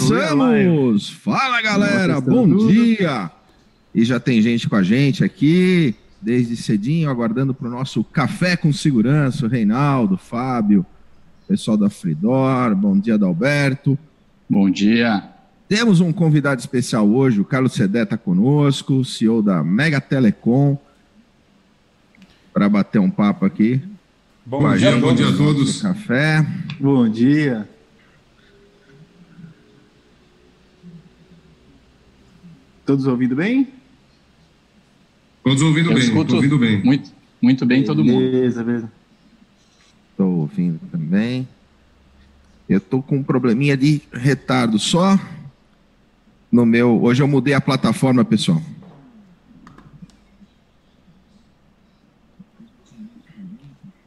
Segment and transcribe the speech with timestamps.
[0.00, 1.10] Começamos!
[1.10, 3.30] Fala galera, bom dia!
[3.94, 8.56] E já tem gente com a gente aqui, desde cedinho, aguardando para o nosso café
[8.56, 10.86] com segurança, o Reinaldo, Fábio,
[11.46, 13.98] pessoal da Fridor, bom dia Adalberto.
[14.48, 15.22] Bom dia.
[15.68, 20.78] Temos um convidado especial hoje, o Carlos Sedé está conosco, CEO da Mega Telecom,
[22.54, 23.82] para bater um papo aqui.
[24.46, 25.82] Bom dia, bom dia a todos.
[25.82, 26.44] Café.
[26.80, 27.68] Bom dia.
[32.90, 33.68] Todos ouvindo bem?
[35.44, 36.82] Todos ouvindo Eu bem, escuto ouvindo bem.
[36.82, 38.18] Muito, muito bem todo mundo.
[38.18, 38.92] Beleza, beleza.
[40.10, 41.46] Estou ouvindo também.
[42.68, 45.16] Eu estou com um probleminha de retardo só
[46.50, 47.00] no meu.
[47.00, 48.60] Hoje eu mudei a plataforma, pessoal.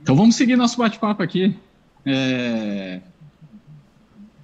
[0.02, 1.56] Então vamos seguir nosso bate-papo aqui.
[2.06, 3.00] É...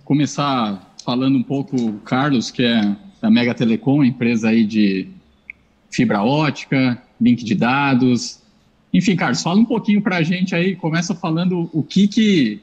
[0.05, 5.07] Começar falando um pouco, o Carlos, que é da Mega Telecom, empresa aí de
[5.91, 8.39] fibra ótica, link de dados.
[8.93, 12.59] Enfim, Carlos, fala um pouquinho para a gente aí, começa falando o que que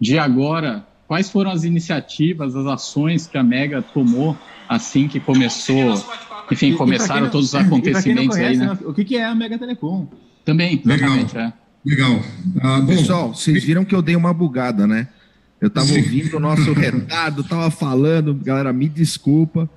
[0.00, 4.36] de agora, quais foram as iniciativas, as ações que a Mega tomou
[4.68, 6.04] assim que começou,
[6.50, 8.78] enfim, começaram todos os acontecimentos conhece, aí, né?
[8.84, 10.06] O que que é a Mega Telecom?
[10.44, 11.52] Também, exatamente, é.
[11.84, 12.20] Legal.
[12.60, 15.08] Ah, Pessoal, vocês viram que eu dei uma bugada, né?
[15.60, 19.70] Eu estava ouvindo o nosso retardo, estava falando, galera, me desculpa,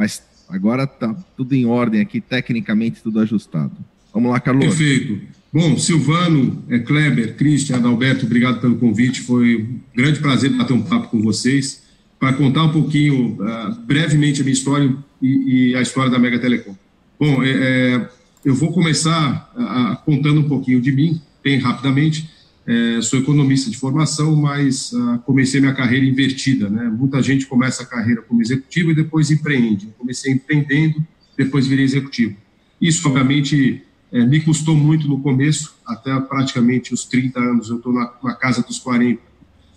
[0.00, 3.72] mas agora tá tudo em ordem aqui, tecnicamente tudo ajustado.
[4.14, 4.64] Vamos lá, Carlos.
[4.64, 5.20] Perfeito.
[5.52, 9.20] Bom, Silvano, é, Kleber, Cristian, Adalberto, obrigado pelo convite.
[9.20, 11.82] Foi um grande prazer bater um papo com vocês
[12.18, 14.90] para contar um pouquinho, uh, brevemente, a minha história
[15.20, 16.74] e, e, a história da Mega Telecom.
[17.18, 18.08] Bom, é, é,
[18.42, 22.26] eu vou começar uh, contando um pouquinho de mim bem rapidamente.
[22.70, 26.70] É, sou economista de formação, mas ah, comecei minha carreira invertida.
[26.70, 26.84] Né?
[26.84, 29.88] Muita gente começa a carreira como executivo e depois empreende.
[29.98, 31.04] Comecei empreendendo,
[31.36, 32.36] depois virei executivo.
[32.80, 37.92] Isso, obviamente, é, me custou muito no começo, até praticamente os 30 anos, eu estou
[37.92, 39.20] na, na, casa dos 40.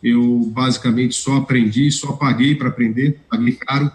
[0.03, 3.91] Eu basicamente só aprendi, só paguei para aprender, paguei caro.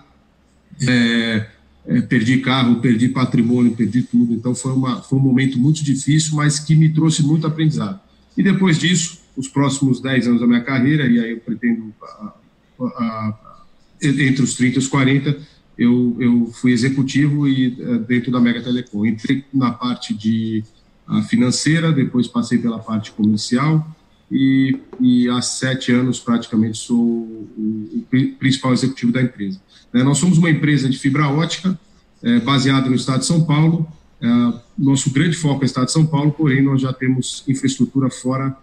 [0.89, 1.47] É,
[1.87, 4.35] é, perdi carro, perdi patrimônio, perdi tudo.
[4.35, 8.08] Então foi, uma, foi um momento muito difícil, mas que me trouxe muito aprendizado.
[8.39, 12.35] E depois disso, os próximos 10 anos da minha carreira, e aí eu pretendo, a,
[12.81, 13.63] a, a,
[14.01, 15.37] entre os 30 e os 40,
[15.77, 19.05] eu, eu fui executivo e é, dentro da Mega Telecom.
[19.05, 20.63] Entrei na parte de
[21.29, 23.85] financeira, depois passei pela parte comercial,
[24.31, 27.49] e, e há sete anos praticamente sou o,
[27.97, 29.61] o principal executivo da empresa.
[29.93, 30.05] Né?
[30.05, 31.77] Nós somos uma empresa de fibra ótica,
[32.23, 33.89] é, baseada no estado de São Paulo.
[34.21, 34.29] É,
[34.79, 38.57] nosso grande foco é o estado de São Paulo, porém nós já temos infraestrutura fora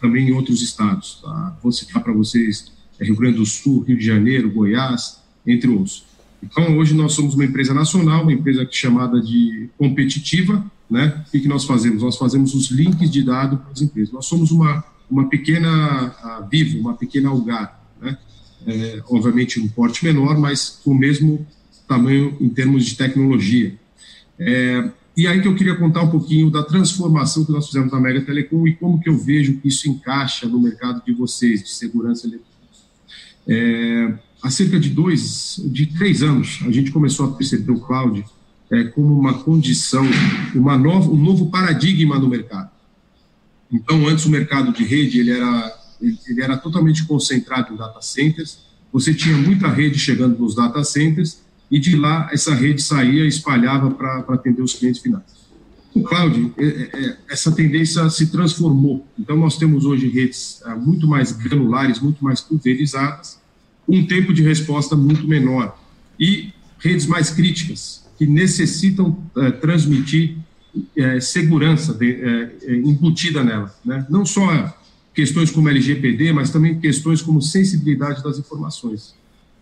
[0.00, 1.20] também em outros estados.
[1.22, 1.56] Tá?
[1.62, 6.04] Vou citar para vocês é, Rio Grande do Sul, Rio de Janeiro, Goiás, entre outros.
[6.42, 11.24] Então, hoje nós somos uma empresa nacional, uma empresa chamada de competitiva, né?
[11.26, 12.02] O que nós fazemos?
[12.02, 14.12] Nós fazemos os links de dados para as empresas.
[14.12, 18.16] Nós somos uma, uma pequena Vivo, uma pequena Algar, né?
[18.66, 21.46] é, obviamente um porte menor, mas com o mesmo
[21.86, 23.74] tamanho em termos de tecnologia.
[24.38, 27.98] É, e aí que eu queria contar um pouquinho da transformação que nós fizemos na
[27.98, 31.70] Mega Telecom e como que eu vejo que isso encaixa no mercado de vocês, de
[31.70, 32.48] segurança eletrônica.
[33.48, 38.24] É, há cerca de dois, de três anos, a gente começou a perceber o cloud
[38.70, 40.04] é, como uma condição,
[40.54, 42.70] uma nova, um novo paradigma no mercado.
[43.72, 48.60] Então, antes o mercado de rede ele era ele, era totalmente concentrado em data centers.
[48.92, 51.40] Você tinha muita rede chegando nos data centers
[51.70, 55.38] e de lá essa rede saía e espalhava para atender os clientes finais.
[55.94, 59.06] O cloud, é, é, é, essa tendência se transformou.
[59.18, 63.40] Então, nós temos hoje redes muito mais granulares, muito mais pulverizadas,
[63.88, 65.76] um tempo de resposta muito menor
[66.18, 69.18] e redes mais críticas, que necessitam
[69.60, 70.36] transmitir
[71.20, 72.18] segurança de,
[72.68, 73.74] embutida nela.
[73.84, 74.06] Né?
[74.10, 74.76] Não só
[75.14, 79.14] questões como LGPD, mas também questões como sensibilidade das informações.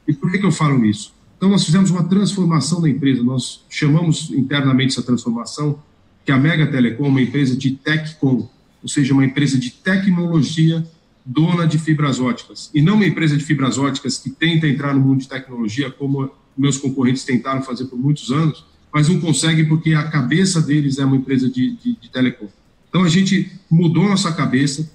[0.06, 1.15] E por que, que eu falo isso?
[1.36, 5.78] Então, nós fizemos uma transformação da empresa, nós chamamos internamente essa transformação
[6.24, 8.48] que a Mega Telecom é uma empresa de TechCom,
[8.82, 10.84] ou seja, uma empresa de tecnologia
[11.24, 15.00] dona de fibras óticas, e não uma empresa de fibras óticas que tenta entrar no
[15.00, 19.92] mundo de tecnologia como meus concorrentes tentaram fazer por muitos anos, mas não conseguem porque
[19.92, 22.48] a cabeça deles é uma empresa de, de, de telecom.
[22.88, 24.90] Então, a gente mudou nossa cabeça,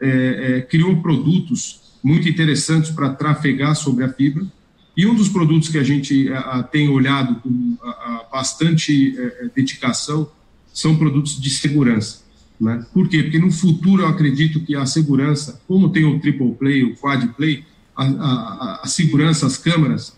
[0.00, 0.08] é,
[0.58, 4.44] é, criou produtos muito interessantes para trafegar sobre a fibra.
[4.96, 9.44] E um dos produtos que a gente a, a, tem olhado com a, bastante é,
[9.44, 10.28] é, dedicação
[10.72, 12.22] são produtos de segurança.
[12.58, 12.84] Né?
[12.94, 13.22] Por quê?
[13.22, 17.26] Porque no futuro eu acredito que a segurança, como tem o triple play, o quad
[17.36, 17.62] play,
[17.94, 20.16] a, a, a segurança, as câmeras,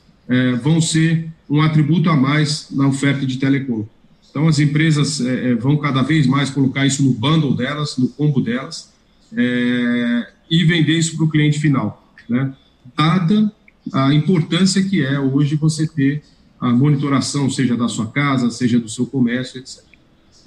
[0.62, 3.86] vão ser um atributo a mais na oferta de telecom.
[4.28, 5.22] Então, as empresas
[5.58, 8.92] vão cada vez mais colocar isso no bundle delas, no combo delas,
[9.32, 12.52] e vender isso para o cliente final, né?
[12.94, 13.50] dada
[13.92, 16.22] a importância que é hoje você ter
[16.60, 19.84] a monitoração, seja da sua casa, seja do seu comércio, etc.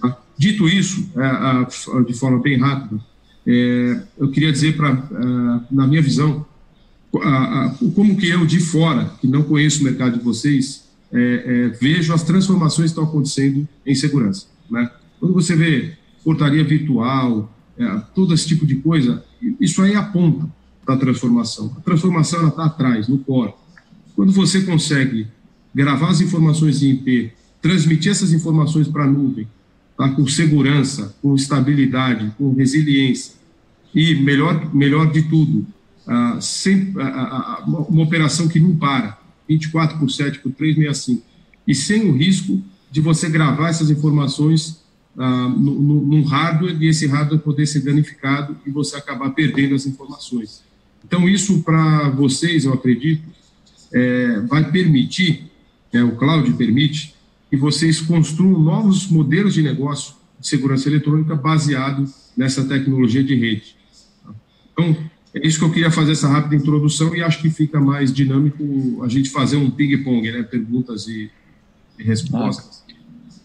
[0.01, 0.17] Tá?
[0.37, 3.01] Dito isso, é, de forma bem rápida,
[3.47, 6.45] é, eu queria dizer, para, é, na minha visão,
[7.95, 10.89] como que eu, de fora, que não conheço o mercado de vocês,
[11.81, 14.47] vejo as transformações que estão acontecendo em segurança.
[14.69, 14.89] Né?
[15.19, 17.53] Quando você vê portaria virtual,
[18.15, 19.21] todo esse tipo de coisa,
[19.59, 20.47] isso aí aponta
[20.85, 21.75] da transformação.
[21.77, 23.53] A transformação está atrás, no core.
[24.15, 25.27] Quando você consegue
[25.73, 27.31] gravar as informações em IP,
[27.61, 29.47] transmitir essas informações para a nuvem,
[29.97, 30.09] tá?
[30.09, 33.33] com segurança, com estabilidade, com resiliência,
[33.93, 35.65] e melhor, melhor de tudo,
[36.07, 41.23] ah, sem, ah, uma operação que não para, 24 por 7 por 365,
[41.67, 44.81] e sem o risco de você gravar essas informações
[45.17, 50.63] ah, num hardware e esse hardware poder ser danificado e você acabar perdendo as informações.
[51.05, 53.23] Então, isso para vocês, eu acredito,
[53.93, 55.51] é, vai permitir,
[55.91, 57.13] é, o cloud permite,
[57.49, 62.05] que vocês construam novos modelos de negócio de segurança eletrônica baseado
[62.35, 63.75] nessa tecnologia de rede.
[64.71, 64.95] Então,
[65.33, 69.03] é isso que eu queria fazer essa rápida introdução e acho que fica mais dinâmico
[69.03, 70.43] a gente fazer um ping-pong, né?
[70.43, 71.29] Perguntas e,
[71.99, 72.83] e respostas.
[72.87, 72.91] Ah.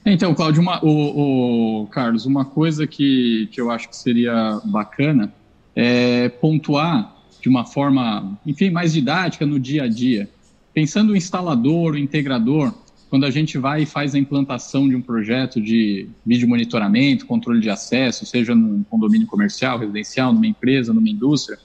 [0.08, 5.32] Então, Cláudio, uma, o, o, Carlos, uma coisa que, que eu acho que seria bacana
[5.74, 7.15] é pontuar
[7.46, 10.28] de uma forma, enfim, mais didática no dia a dia.
[10.74, 12.74] Pensando o instalador, o integrador,
[13.08, 17.60] quando a gente vai e faz a implantação de um projeto de vídeo monitoramento, controle
[17.60, 21.56] de acesso, seja num condomínio comercial, residencial, numa empresa, numa indústria,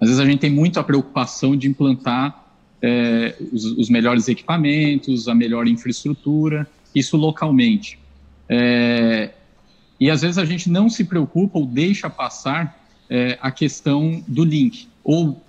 [0.00, 5.28] às vezes a gente tem muito a preocupação de implantar é, os, os, melhores equipamentos,
[5.28, 7.96] a melhor infraestrutura, isso localmente.
[8.48, 9.30] É,
[10.00, 14.44] e às vezes a gente não se preocupa ou deixa passar é, a questão do
[14.44, 15.42] link, ou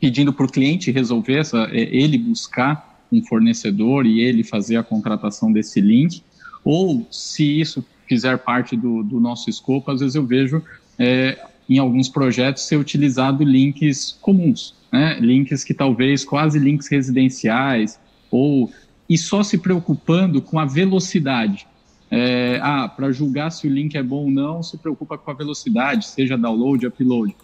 [0.00, 4.82] pedindo para o cliente resolver, essa, é, ele buscar um fornecedor e ele fazer a
[4.82, 6.22] contratação desse link,
[6.64, 10.62] ou se isso fizer parte do, do nosso escopo, às vezes eu vejo
[10.98, 11.38] é,
[11.68, 15.18] em alguns projetos ser utilizado links comuns, né?
[15.20, 17.98] links que talvez quase links residenciais,
[18.30, 18.70] ou
[19.08, 21.66] e só se preocupando com a velocidade.
[22.10, 25.34] É, ah, para julgar se o link é bom ou não, se preocupa com a
[25.34, 27.34] velocidade, seja download, upload.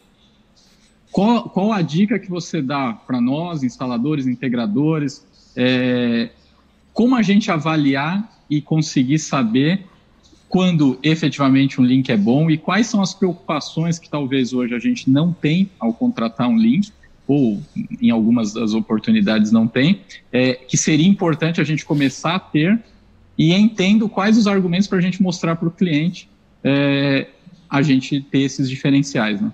[1.10, 5.26] Qual, qual a dica que você dá para nós, instaladores, integradores,
[5.56, 6.30] é,
[6.92, 9.84] como a gente avaliar e conseguir saber
[10.48, 14.78] quando efetivamente um link é bom e quais são as preocupações que talvez hoje a
[14.78, 16.90] gente não tem ao contratar um link,
[17.26, 17.62] ou
[18.02, 20.00] em algumas das oportunidades não tem,
[20.32, 22.82] é, que seria importante a gente começar a ter
[23.40, 26.28] e entendo quais os argumentos para a gente mostrar para o cliente
[26.62, 27.26] é,
[27.70, 29.40] a gente ter esses diferenciais.
[29.40, 29.50] Né?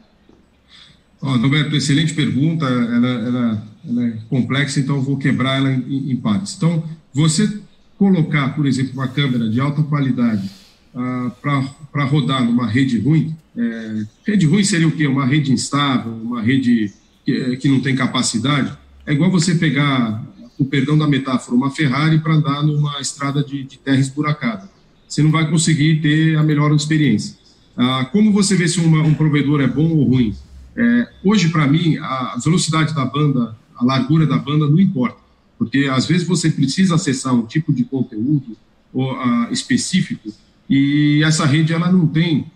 [1.22, 6.10] Oh, Roberto, excelente pergunta, ela, ela, ela, é complexa, então eu vou quebrar ela em,
[6.10, 6.56] em, partes.
[6.56, 6.82] Então,
[7.14, 7.60] você
[7.96, 10.50] colocar, por exemplo, uma câmera de alta qualidade
[10.92, 15.06] ah, para rodar numa rede ruim, é, rede ruim seria o quê?
[15.06, 16.92] Uma rede instável, uma rede
[17.24, 20.26] que, que não tem capacidade, é igual você pegar
[20.58, 24.70] o perdão da metáfora, uma Ferrari para andar numa estrada de, de, terra esburacada.
[25.06, 27.36] Você não vai conseguir ter a melhor experiência.
[27.76, 30.34] Ah, como você vê se uma, um provedor é bom ou ruim?
[30.74, 35.18] É, hoje, para mim, a velocidade da banda, a largura da banda não importa,
[35.58, 38.56] porque às vezes você precisa acessar um tipo de conteúdo
[38.92, 40.32] ou, ah, específico
[40.68, 42.46] e essa rede ela não tem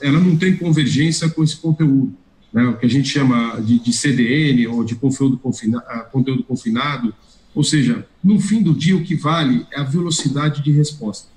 [0.00, 2.14] ela não tem convergência com esse conteúdo
[2.52, 6.42] né, o que a gente chama de, de CDN ou de conteúdo, confina, ah, conteúdo
[6.42, 7.14] confinado.
[7.54, 11.28] Ou seja, no fim do dia, o que vale é a velocidade de resposta.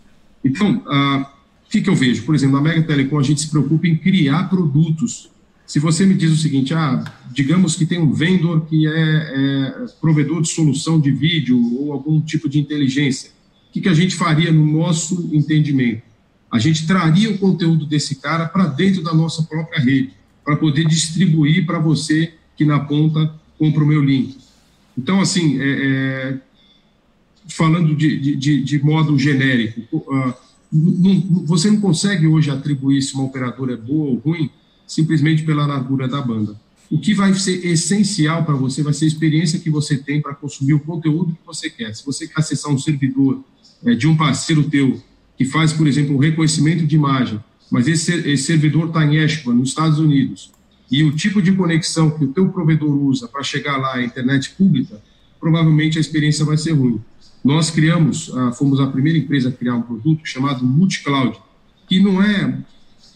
[0.44, 1.32] Então, ah,
[1.66, 2.24] o que, que eu vejo?
[2.24, 5.30] Por exemplo, na Mega Telecom, a gente se preocupa em criar produtos.
[5.66, 9.86] Se você me diz o seguinte, ah, digamos que tem um vendedor que é, é
[10.02, 13.32] provedor de solução de vídeo ou algum tipo de inteligência,
[13.70, 16.04] o que, que a gente faria no nosso entendimento?
[16.52, 20.12] A gente traria o conteúdo desse cara para dentro da nossa própria rede
[20.44, 24.38] para poder distribuir para você que na ponta compra o meu link.
[24.98, 26.38] Então, assim, é, é,
[27.48, 30.34] falando de, de, de, modo genérico, uh,
[30.72, 34.50] não, você não consegue hoje atribuir se uma operadora é boa ou ruim
[34.86, 36.60] simplesmente pela largura da banda.
[36.92, 40.36] O que vai ser essencial para você vai ser a experiência que você tem para
[40.36, 41.96] consumir o conteúdo que você quer.
[41.96, 43.44] Se você quer acessar um servidor
[43.84, 45.02] é, de um parceiro teu
[45.36, 47.40] que faz, por exemplo, um reconhecimento de imagem
[47.74, 50.52] mas esse, esse servidor está em Ashburn, nos Estados Unidos,
[50.92, 54.52] e o tipo de conexão que o teu provedor usa para chegar lá à internet
[54.52, 55.02] pública,
[55.40, 57.02] provavelmente a experiência vai ser ruim.
[57.44, 61.36] Nós criamos, ah, fomos a primeira empresa a criar um produto chamado Multicloud,
[61.90, 62.60] que não é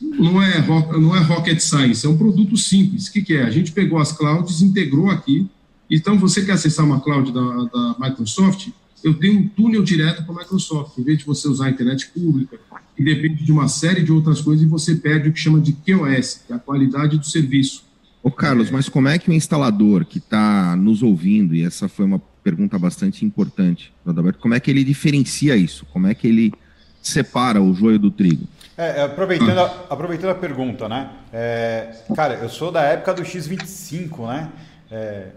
[0.02, 0.66] não é
[1.00, 3.10] não é rocket science, é um produto simples.
[3.10, 3.44] O que, que é?
[3.44, 5.48] A gente pegou as clouds, integrou aqui.
[5.88, 8.70] Então, você quer acessar uma cloud da, da Microsoft?
[9.04, 12.10] Eu tenho um túnel direto para a Microsoft, em vez de você usar a internet
[12.10, 12.60] pública,
[12.98, 15.72] que depende de uma série de outras coisas, e você perde o que chama de
[15.72, 17.86] QoS, que é a qualidade do serviço.
[18.24, 18.72] Ô Carlos, é...
[18.72, 22.80] mas como é que o instalador que está nos ouvindo, e essa foi uma pergunta
[22.80, 25.86] bastante importante, Adalberto, como é que ele diferencia isso?
[25.94, 26.51] Como é que ele
[27.00, 28.48] separa o joio do trigo?
[28.75, 31.12] É, é aproveitando, a, aproveitando a pergunta, né?
[31.32, 34.50] É, cara, eu sou da época do X25, né?
[34.89, 35.27] É,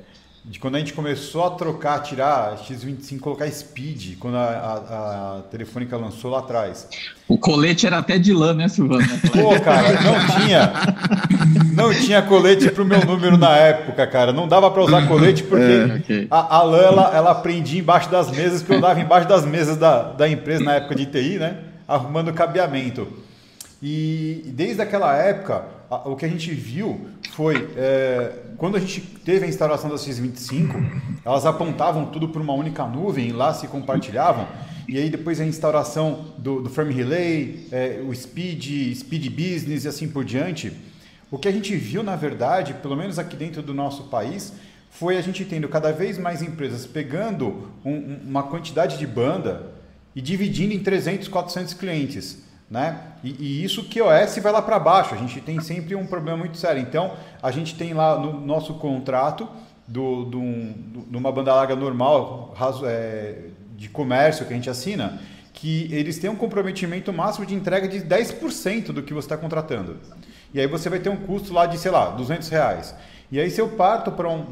[0.43, 5.43] de quando a gente começou a trocar, tirar X25, colocar Speed, quando a, a, a,
[5.51, 6.89] Telefônica lançou lá atrás.
[7.29, 9.07] O colete era até de lã, né, Silvano?
[9.33, 10.73] Pô, cara, não tinha.
[11.75, 14.33] Não tinha colete pro meu número na época, cara.
[14.33, 16.27] Não dava para usar colete porque é, okay.
[16.31, 19.77] a, a lã ela, ela prendia embaixo das mesas, que eu dava embaixo das mesas
[19.77, 21.59] da, da empresa na época de TI, né?
[21.87, 23.07] Arrumando cabeamento.
[23.83, 29.45] E desde aquela época, o que a gente viu foi, é, quando a gente teve
[29.45, 34.47] a instalação das X25, elas apontavam tudo para uma única nuvem lá se compartilhavam.
[34.87, 39.89] E aí depois a instauração do, do Frame Relay, é, o Speed, Speed Business e
[39.89, 40.73] assim por diante.
[41.31, 44.53] O que a gente viu, na verdade, pelo menos aqui dentro do nosso país,
[44.91, 49.73] foi a gente tendo cada vez mais empresas pegando um, uma quantidade de banda
[50.15, 52.50] e dividindo em 300, 400 clientes.
[52.71, 53.01] Né?
[53.25, 55.15] E, e isso que OS vai lá para baixo.
[55.15, 56.81] A gente tem sempre um problema muito sério.
[56.81, 59.49] Então, a gente tem lá no nosso contrato
[59.89, 63.47] do, do, do, de uma banda larga normal é,
[63.77, 65.21] de comércio que a gente assina,
[65.53, 69.99] que eles têm um comprometimento máximo de entrega de 10% do que você está contratando.
[70.55, 72.95] E aí você vai ter um custo lá de, sei lá, 200 reais.
[73.33, 74.45] E aí se eu parto para um,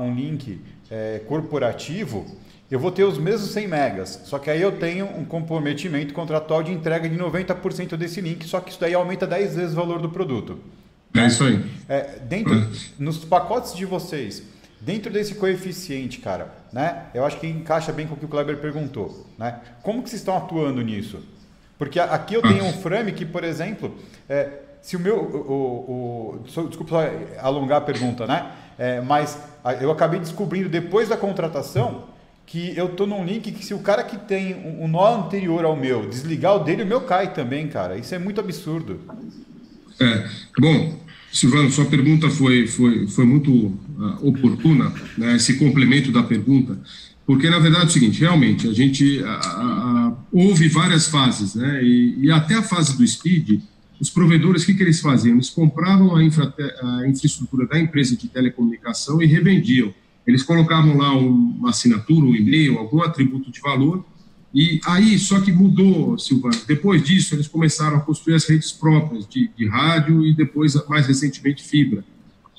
[0.00, 2.26] um link é, corporativo,
[2.70, 6.62] eu vou ter os mesmos 100 megas, só que aí eu tenho um comprometimento contratual
[6.62, 10.00] de entrega de 90% desse link, só que isso daí aumenta 10 vezes o valor
[10.00, 10.58] do produto.
[11.14, 11.64] É isso aí.
[11.88, 12.68] É, dentro.
[12.98, 14.42] Nos pacotes de vocês,
[14.80, 17.04] dentro desse coeficiente, cara, né?
[17.14, 19.60] Eu acho que encaixa bem com o que o Kleber perguntou, né?
[19.82, 21.20] Como que vocês estão atuando nisso?
[21.78, 23.94] Porque aqui eu tenho um frame que, por exemplo,
[24.28, 24.48] é,
[24.80, 28.50] se o meu, o, o, o, desculpa alongar a pergunta, né?
[28.78, 29.38] É, mas
[29.80, 32.13] eu acabei descobrindo depois da contratação
[32.46, 35.64] que eu tô num link que se o cara que tem um, um nó anterior
[35.64, 37.96] ao meu desligar o dele, o meu cai também, cara.
[37.96, 39.00] Isso é muito absurdo.
[40.00, 40.98] É, bom,
[41.32, 46.78] Silvano, sua pergunta foi, foi, foi muito uh, oportuna, né, esse complemento da pergunta,
[47.26, 51.82] porque na verdade é o seguinte, realmente, a gente uh, uh, houve várias fases, né,
[51.82, 53.60] e, e, até a fase do SPID,
[54.00, 55.34] os provedores, o que, que eles faziam?
[55.34, 59.94] Eles compravam a, infra, a infraestrutura da empresa de telecomunicação e revendiam.
[60.26, 64.04] Eles colocavam lá uma assinatura, um e-mail, algum atributo de valor,
[64.54, 66.56] e aí, só que mudou, Silvano.
[66.66, 71.08] Depois disso, eles começaram a construir as redes próprias de, de rádio e depois, mais
[71.08, 72.04] recentemente, fibra.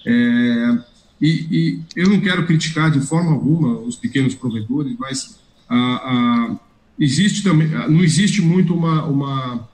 [0.06, 0.78] É,
[1.22, 6.60] e, e, eu não quero criticar de forma alguma os pequenos provedores, mas a, a,
[7.00, 9.70] existe também, não existe muito uma, uma,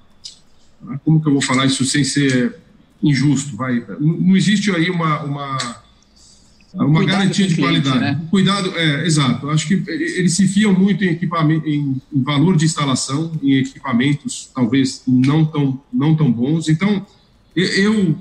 [1.03, 2.55] como que eu vou falar isso sem ser
[3.01, 3.83] injusto, vai?
[3.99, 5.80] Não existe aí uma, uma
[6.73, 7.99] uma Cuidado garantia de cliente, qualidade.
[7.99, 8.27] Né?
[8.29, 9.49] Cuidado, é, exato.
[9.49, 14.49] Acho que eles se fiam muito em equipamento, em, em, valor de instalação, em equipamentos
[14.55, 16.69] talvez não tão, não tão bons.
[16.69, 17.05] Então,
[17.55, 18.15] eu,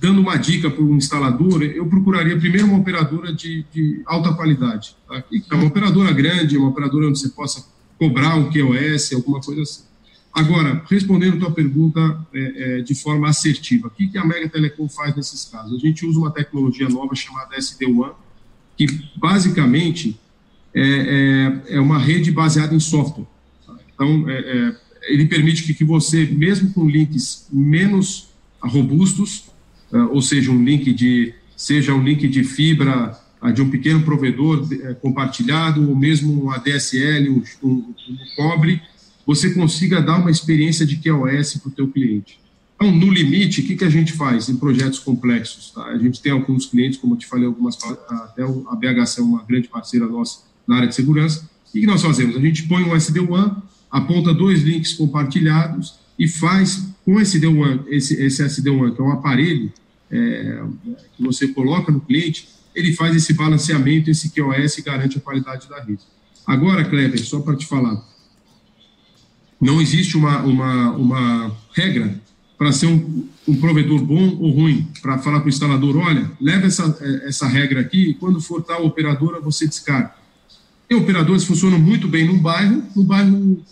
[0.00, 4.94] dando uma dica para um instalador, eu procuraria primeiro uma operadora de, de alta qualidade.
[5.08, 5.24] Tá?
[5.50, 7.64] É uma operadora grande, uma operadora onde você possa
[7.98, 9.93] cobrar um QoS, alguma coisa assim.
[10.34, 14.48] Agora, respondendo a tua pergunta é, é, de forma assertiva, o que, que a Mega
[14.48, 15.76] Telecom faz nesses casos?
[15.76, 18.10] A gente usa uma tecnologia nova chamada SD-WAN,
[18.76, 20.18] que basicamente
[20.74, 23.26] é, é, é, uma rede baseada em software.
[23.94, 29.44] Então, é, é, ele permite que, que você, mesmo com links menos robustos,
[30.10, 33.16] ou seja, um link de seja um link de fibra
[33.54, 34.66] de um pequeno provedor
[35.00, 38.82] compartilhado, ou mesmo um ADSL, um, um, um cobre,
[39.26, 42.38] você consiga dar uma experiência de QoS para o teu cliente.
[42.76, 45.70] Então, no limite, o que, que a gente faz em projetos complexos?
[45.70, 45.84] Tá?
[45.86, 49.42] A gente tem alguns clientes, como eu te falei, algumas, até a BHC é uma
[49.44, 51.48] grande parceira nossa na área de segurança.
[51.68, 52.36] O que, nós fazemos?
[52.36, 58.42] A gente põe um SD-WAN, aponta dois links compartilhados e faz com SD-WAN, esse, esse
[58.42, 59.72] SD-WAN, que é um aparelho
[60.10, 60.62] é,
[61.16, 65.68] que você coloca no cliente, ele faz esse balanceamento, esse QoS e garante a qualidade
[65.68, 66.02] da rede.
[66.46, 68.04] Agora, Kleber, só para te falar,
[69.60, 72.20] não existe uma, uma, uma regra
[72.56, 76.66] para ser um, um, provedor bom ou ruim, para falar para o instalador, olha, leva
[76.66, 80.14] essa, é, essa regra aqui e quando for tal operadora, você descarga.
[80.88, 83.62] Tem operadores que funcionam muito bem num bairro, no bairro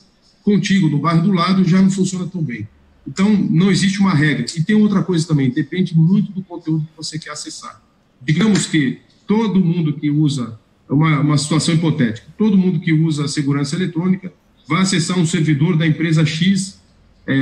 [0.43, 2.67] contigo, no bairro do lado, já não funciona tão bem.
[3.07, 4.45] Então, não existe uma regra.
[4.57, 7.81] E tem outra coisa também, depende muito do conteúdo que você quer acessar.
[8.21, 10.59] Digamos que todo mundo que usa,
[10.89, 14.33] uma, uma situação hipotética, todo mundo que usa segurança eletrônica
[14.73, 16.81] vai acessar um servidor da empresa X
[17.27, 17.35] é,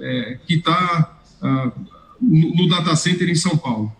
[0.00, 1.72] é, que está ah,
[2.20, 3.92] no, no data center em São Paulo.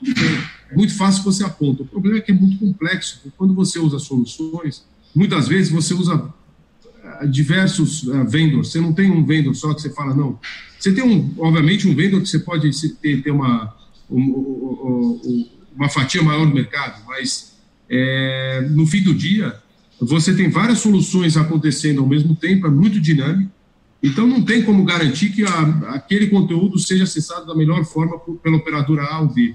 [0.70, 1.82] É muito fácil você aponta.
[1.82, 3.20] O problema é que é muito complexo.
[3.36, 6.32] Quando você usa soluções, muitas vezes você usa
[7.04, 8.68] ah, diversos uh, vendors.
[8.68, 10.38] Você não tem um vendor só que você fala, não.
[10.78, 13.74] Você tem, um, obviamente, um vendor que você pode ter, ter uma,
[14.10, 17.52] um, uma fatia maior no mercado, mas
[17.88, 19.54] é, no fim do dia,
[20.06, 23.50] você tem várias soluções acontecendo ao mesmo tempo, é muito dinâmico.
[24.02, 25.60] Então, não tem como garantir que a,
[25.94, 29.54] aquele conteúdo seja acessado da melhor forma por, pela operadora A ou B.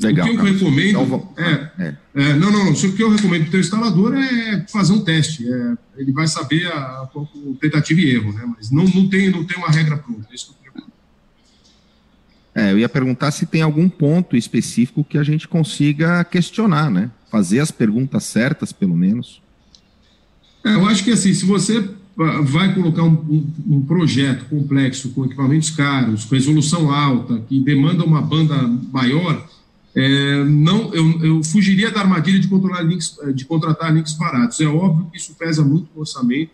[0.00, 0.60] Legal, o que eu Carlos.
[0.60, 1.96] recomendo então, é, é.
[2.14, 2.72] é, não, não, não.
[2.72, 5.46] O que eu recomendo para o teu instalador é fazer um teste.
[5.46, 7.08] É, ele vai saber a, a, a,
[7.60, 8.50] tentativa e erro, né?
[8.56, 10.26] Mas não, não, tem, não tem uma regra pronta.
[10.30, 10.72] É isso que eu
[12.54, 17.10] é, eu ia perguntar se tem algum ponto específico que a gente consiga questionar, né?
[17.30, 19.41] Fazer as perguntas certas, pelo menos.
[20.64, 21.84] É, eu acho que assim, se você
[22.44, 28.04] vai colocar um, um, um, projeto complexo com equipamentos caros, com resolução alta, que demanda
[28.04, 28.54] uma banda
[28.92, 29.48] maior,
[29.94, 32.48] é, não, eu, eu, fugiria da armadilha de,
[32.84, 34.60] links, de contratar links baratos.
[34.60, 36.50] É óbvio que isso pesa muito no orçamento,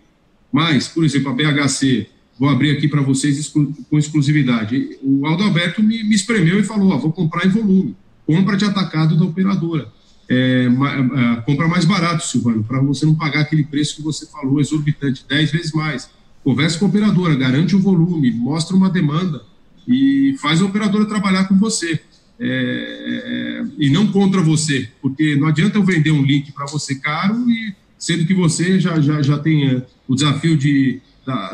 [0.51, 4.99] mas, por exemplo, a BHC, vou abrir aqui para vocês exclu, com exclusividade.
[5.03, 7.97] O Aldo Alberto me, me espremeu e falou: ó, vou comprar em volume,
[8.27, 9.98] compra de atacado da operadora
[10.29, 14.61] é, é, compra mais barato, Silvano, para você não pagar aquele preço que você falou,
[14.61, 16.11] exorbitante, 10 vezes mais.
[16.45, 19.43] Converse com a operadora, garante o volume, mostra uma demanda
[19.87, 22.01] e faz a operadora trabalhar com você.
[22.41, 26.95] É, é e não contra você, porque não adianta eu vender um link para você
[26.97, 31.01] caro e sendo que você já, já, já tem é, o desafio de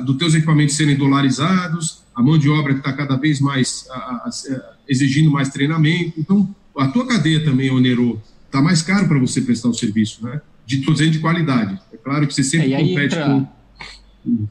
[0.05, 3.95] dos teus equipamentos serem dolarizados, a mão de obra que está cada vez mais a,
[3.95, 4.31] a,
[4.89, 6.13] exigindo mais treinamento.
[6.17, 8.23] Então, a tua cadeia também onerou
[8.55, 10.41] está mais caro para você prestar o serviço, né?
[10.65, 11.79] De todo de qualidade.
[11.93, 13.47] É claro que você sempre é, compete entra, com.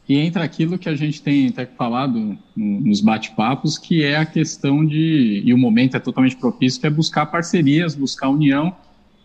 [0.07, 4.85] E entra aquilo que a gente tem até falado nos bate-papos, que é a questão
[4.85, 5.41] de.
[5.43, 8.75] E o momento é totalmente propício, que é buscar parcerias, buscar união.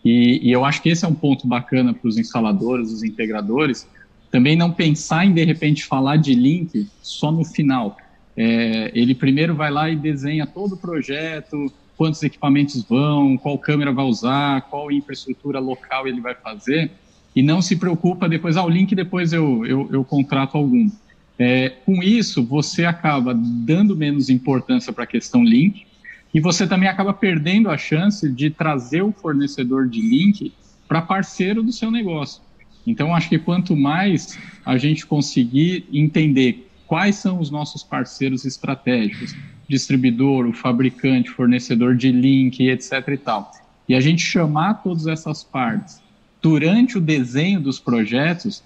[0.03, 3.85] E, e eu acho que esse é um ponto bacana para os instaladores, os integradores,
[4.31, 7.97] também não pensar em, de repente, falar de link só no final.
[8.35, 13.91] É, ele primeiro vai lá e desenha todo o projeto, quantos equipamentos vão, qual câmera
[13.91, 16.89] vai usar, qual infraestrutura local ele vai fazer,
[17.35, 20.89] e não se preocupa depois, ah, o link depois eu, eu, eu contrato algum.
[21.37, 25.85] É, com isso, você acaba dando menos importância para a questão link,
[26.33, 30.53] e você também acaba perdendo a chance de trazer o fornecedor de link
[30.87, 32.41] para parceiro do seu negócio.
[32.87, 39.35] Então, acho que quanto mais a gente conseguir entender quais são os nossos parceiros estratégicos,
[39.69, 43.07] distribuidor, o fabricante, fornecedor de link, etc.
[43.09, 43.51] e tal.
[43.87, 46.01] E a gente chamar todas essas partes
[46.41, 48.63] durante o desenho dos projetos,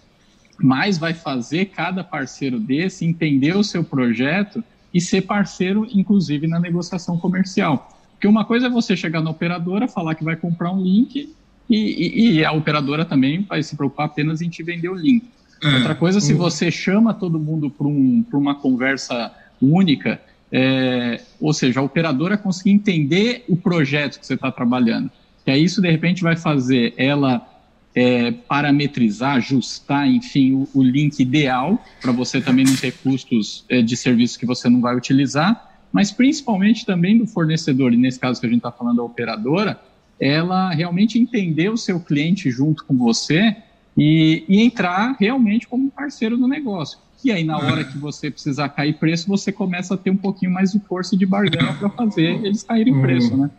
[0.62, 4.64] mais vai fazer cada parceiro desse entender o seu projeto
[4.94, 7.90] e ser parceiro, inclusive, na negociação comercial.
[8.12, 11.34] Porque uma coisa é você chegar na operadora, falar que vai comprar um link
[11.70, 15.26] e, e, e a operadora também vai se preocupar apenas em te vender o link.
[15.64, 20.22] É, Outra coisa, se você chama todo mundo para um, uma conversa única
[20.56, 25.10] é, ou seja, a operadora conseguir entender o projeto que você está trabalhando.
[25.44, 27.50] Que aí isso, de repente, vai fazer ela
[27.96, 33.82] é, parametrizar, ajustar, enfim, o, o link ideal para você também não ter custos é,
[33.82, 38.40] de serviço que você não vai utilizar, mas principalmente também do fornecedor, e nesse caso
[38.40, 39.80] que a gente está falando da operadora,
[40.20, 43.56] ela realmente entender o seu cliente junto com você
[43.98, 47.00] e, e entrar realmente como parceiro do negócio.
[47.24, 50.52] E aí, na hora que você precisar cair preço, você começa a ter um pouquinho
[50.52, 53.50] mais de força de barganha para fazer eles caírem preço, né?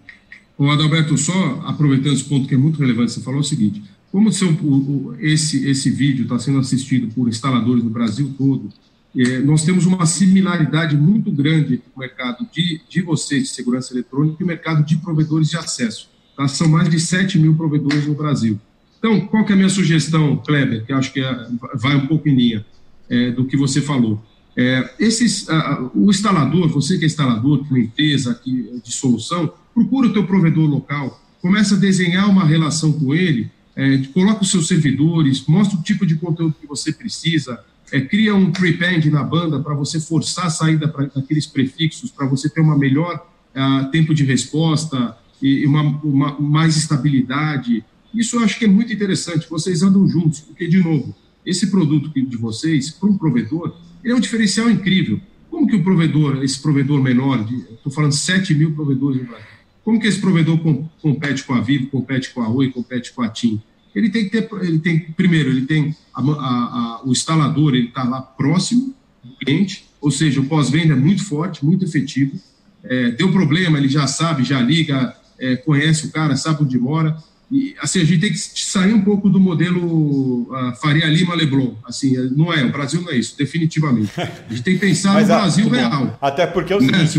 [0.56, 4.30] O Adalberto, só aproveitando esse ponto que é muito relevante, você falou o seguinte: como
[4.30, 8.68] seu, o, esse, esse vídeo está sendo assistido por instaladores no Brasil todo,
[9.16, 13.92] é, nós temos uma similaridade muito grande entre o mercado de, de vocês de segurança
[13.92, 16.08] eletrônica e o mercado de provedores de acesso.
[16.36, 16.46] Tá?
[16.48, 18.58] São mais de 7 mil provedores no Brasil.
[18.98, 22.28] Então, qual que é a minha sugestão, Kleber, que acho que é, vai um pouco
[22.28, 22.64] em linha?
[23.08, 24.22] É, do que você falou.
[24.56, 25.46] É, esses,
[25.94, 30.12] o instalador, você que é instalador, que é uma empresa aqui de solução, procura o
[30.12, 35.44] teu provedor local, começa a desenhar uma relação com ele, é, coloca os seus servidores,
[35.46, 37.60] mostra o tipo de conteúdo que você precisa,
[37.92, 42.26] é, cria um prepend na banda para você forçar a saída pra, daqueles prefixos, para
[42.26, 47.84] você ter uma melhor uh, tempo de resposta e uma, uma, mais estabilidade.
[48.14, 49.48] Isso eu acho que é muito interessante.
[49.50, 54.16] Vocês andam juntos, porque, de novo, esse produto de vocês, para um provedor, ele é
[54.16, 55.20] um diferencial incrível.
[55.50, 59.46] Como que o provedor, esse provedor menor, estou falando 7 mil provedores no Brasil,
[59.84, 60.58] como que esse provedor
[61.00, 63.60] compete com a Vivo, compete com a Oi, compete com a TIM?
[63.94, 67.88] Ele tem que ter, ele tem, primeiro, ele tem a, a, a, o instalador, ele
[67.88, 72.40] está lá próximo do cliente, ou seja, o pós-venda é muito forte, muito efetivo.
[72.82, 77.16] É, deu problema, ele já sabe, já liga, é, conhece o cara, sabe onde mora.
[77.50, 81.74] E, assim, a gente tem que sair um pouco do modelo uh, Faria Lima Leblon.
[81.84, 84.10] Assim, não é, o Brasil não é isso, definitivamente.
[84.18, 86.18] A gente tem que pensar no Brasil real.
[86.20, 87.18] Até porque é o né, seguinte,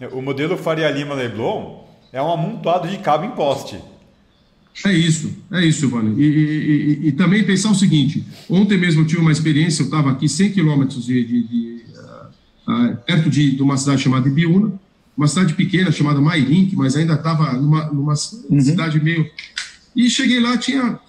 [0.00, 3.76] né, o modelo Faria Lima Leblon é um amontoado de cabo em poste.
[4.84, 6.20] É isso, é isso, Silvano.
[6.20, 9.86] E, e, e, e, também pensar o seguinte: ontem mesmo eu tive uma experiência, eu
[9.86, 11.82] estava aqui 100 quilômetros de, de, de
[12.68, 14.78] uh, uh, perto de, de, uma cidade chamada Ibiúna,
[15.16, 18.14] uma cidade pequena chamada Mairink, mas ainda estava numa, numa
[18.50, 18.60] uhum.
[18.60, 19.28] cidade meio.
[19.94, 21.00] E cheguei lá, tinha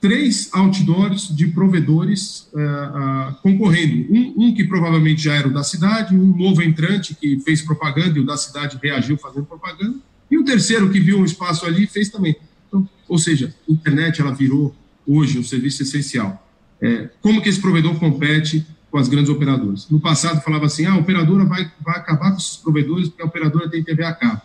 [0.00, 4.06] três outdoors de provedores uh, concorrendo.
[4.12, 8.18] Um, um, que provavelmente já era o da cidade, um novo entrante que fez propaganda
[8.18, 9.96] e o da cidade reagiu fazendo propaganda,
[10.30, 12.36] e o terceiro que viu um espaço ali fez também.
[12.68, 14.74] Então, ou seja, a internet ela virou
[15.06, 16.44] hoje um serviço essencial.
[16.80, 19.86] É, como que esse provedor compete com as grandes operadoras?
[19.90, 23.26] No passado falava assim, ah, a operadora vai, vai acabar com esses provedores porque a
[23.26, 24.40] operadora tem TV a cabo.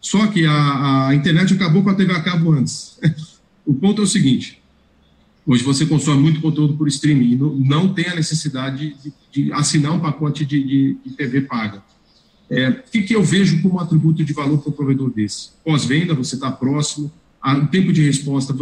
[0.00, 2.98] Só que a, a internet acabou com a TV a cabo antes.
[3.66, 4.62] o ponto é o seguinte,
[5.44, 9.92] Hoje você consome muito conteúdo por streaming não, não tem a necessidade de, de assinar
[9.92, 11.82] um pacote de, de, de TV paga.
[12.48, 15.50] É, o que, que eu vejo como atributo de valor para um provedor desse?
[15.64, 17.10] Pós-venda, você está próximo,
[17.44, 18.54] o tempo de resposta.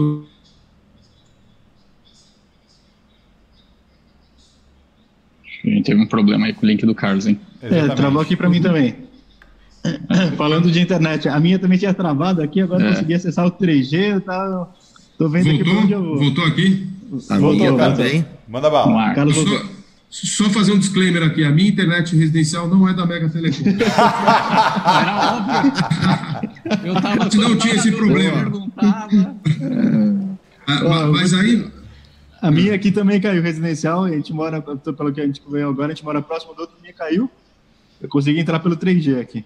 [5.64, 7.38] A gente teve um problema aí com o link do Carlos, hein?
[7.62, 8.94] É, travou aqui para mim também.
[10.37, 12.88] Falando de internet, a minha também tinha travado aqui, agora é.
[12.90, 14.68] consegui acessar o 3G, tá,
[15.18, 16.18] tô vendo voltou, aqui onde eu vou.
[16.18, 16.87] Voltou aqui?
[17.27, 18.25] Tá voltou, também.
[18.49, 19.14] Manda bala.
[19.14, 19.59] Carlos voltou.
[20.11, 23.64] Só, só fazer um disclaimer aqui, a minha internet residencial não é da Mega Telecom.
[25.01, 25.73] Era óbvio.
[26.85, 28.53] Eu tava não tinha esse problema.
[30.66, 31.79] Ah, mas aí.
[32.40, 35.92] A minha aqui também caiu residencial, a gente mora, pelo que a gente veio agora,
[35.92, 37.31] a gente mora próximo do outro, a minha caiu.
[38.00, 39.44] Eu consegui entrar pelo 3G aqui.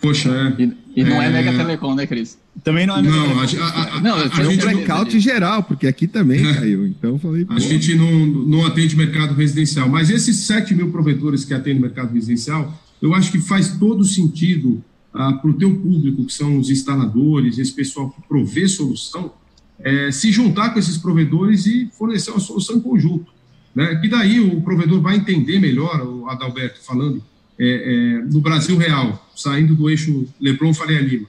[0.00, 0.62] Poxa, é.
[0.62, 2.38] E, e não é, é Mega Telecom, né, Cris?
[2.64, 3.62] Também não é Mega não, Telecom.
[3.62, 6.54] A, a, a, não, a, a gente é blackout geral, porque aqui também é.
[6.54, 6.86] caiu.
[6.86, 7.46] Então falei.
[7.50, 9.88] A gente não, não atende mercado residencial.
[9.88, 14.82] Mas esses 7 mil provedores que atendem mercado residencial, eu acho que faz todo sentido
[15.12, 19.32] ah, para o teu público, que são os instaladores, esse pessoal que provê solução,
[19.82, 23.32] é, se juntar com esses provedores e fornecer uma solução em conjunto.
[23.74, 23.96] Né?
[23.96, 27.22] Que daí o provedor vai entender melhor, o Adalberto falando,
[27.58, 31.26] é, é, no Brasil real, saindo do eixo Leblon Faria Lima.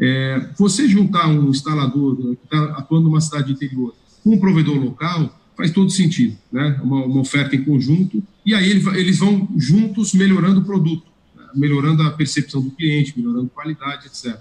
[0.00, 5.40] É, você juntar um instalador que está atuando numa cidade interior com um provedor local
[5.56, 6.80] faz todo sentido, né?
[6.82, 11.14] uma, uma oferta em conjunto, e aí eles vão juntos melhorando o produto
[11.54, 14.38] melhorando a percepção do cliente, melhorando a qualidade, etc.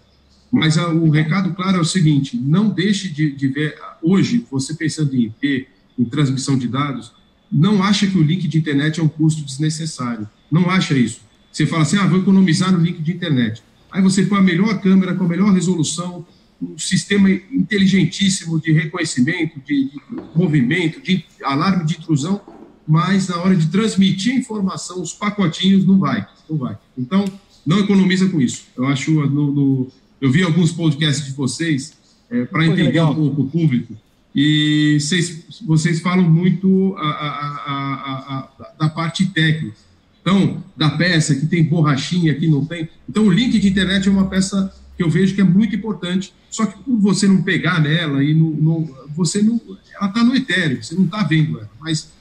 [0.53, 3.75] Mas a, o recado claro é o seguinte: não deixe de, de, ver.
[4.03, 7.11] Hoje, você pensando em IP, em transmissão de dados,
[7.51, 10.29] não acha que o link de internet é um custo desnecessário.
[10.51, 11.21] Não acha isso.
[11.51, 13.63] Você fala assim: ah, vou economizar no link de internet.
[13.91, 16.23] Aí você põe a melhor câmera com a melhor resolução,
[16.61, 20.01] um sistema inteligentíssimo de reconhecimento, de, de
[20.35, 22.39] movimento, de alarme de intrusão
[22.85, 26.77] mas na hora de transmitir informação, os pacotinhos não vai, não vai.
[26.97, 27.23] Então,
[27.65, 28.65] não economiza com isso.
[28.75, 29.91] Eu acho, no, no
[30.23, 31.91] eu vi alguns podcasts de vocês
[32.31, 33.11] é, para entender legal.
[33.11, 33.93] um pouco o público
[34.33, 39.75] e vocês, vocês falam muito a, a, a, da parte técnica.
[40.21, 42.87] Então, da peça que tem borrachinha, que não tem.
[43.07, 46.33] Então, o link de internet é uma peça que eu vejo que é muito importante.
[46.49, 49.59] Só que por você não pegar nela e não, você não,
[49.93, 51.69] ela está no etéreo, você não está vendo ela.
[51.81, 52.13] Mas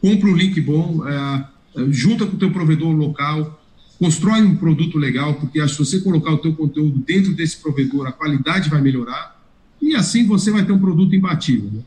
[0.00, 1.48] compra um link bom, é,
[1.90, 3.60] junta com o teu provedor local,
[4.04, 8.12] constrói um produto legal, porque se você colocar o teu conteúdo dentro desse provedor, a
[8.12, 9.40] qualidade vai melhorar
[9.80, 11.70] e assim você vai ter um produto imbatível.
[11.72, 11.80] Né?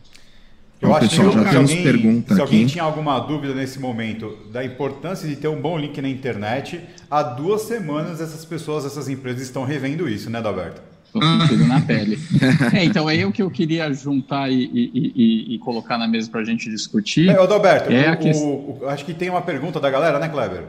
[0.82, 4.36] Eu acho pessoal, que já temos alguém, pergunta se alguém tinha alguma dúvida nesse momento
[4.51, 9.08] da importância de ter um bom link na internet, há duas semanas essas pessoas, essas
[9.08, 10.82] empresas estão revendo isso, né, Dalberto?
[11.06, 12.17] Estou sentindo na pele.
[12.73, 16.30] É, então, é o que eu queria juntar e, e, e, e colocar na mesa
[16.32, 17.30] para a gente discutir.
[17.30, 18.32] É, Adalberto, é o, que...
[18.32, 20.63] o, o, acho que tem uma pergunta da galera, né, Kleber?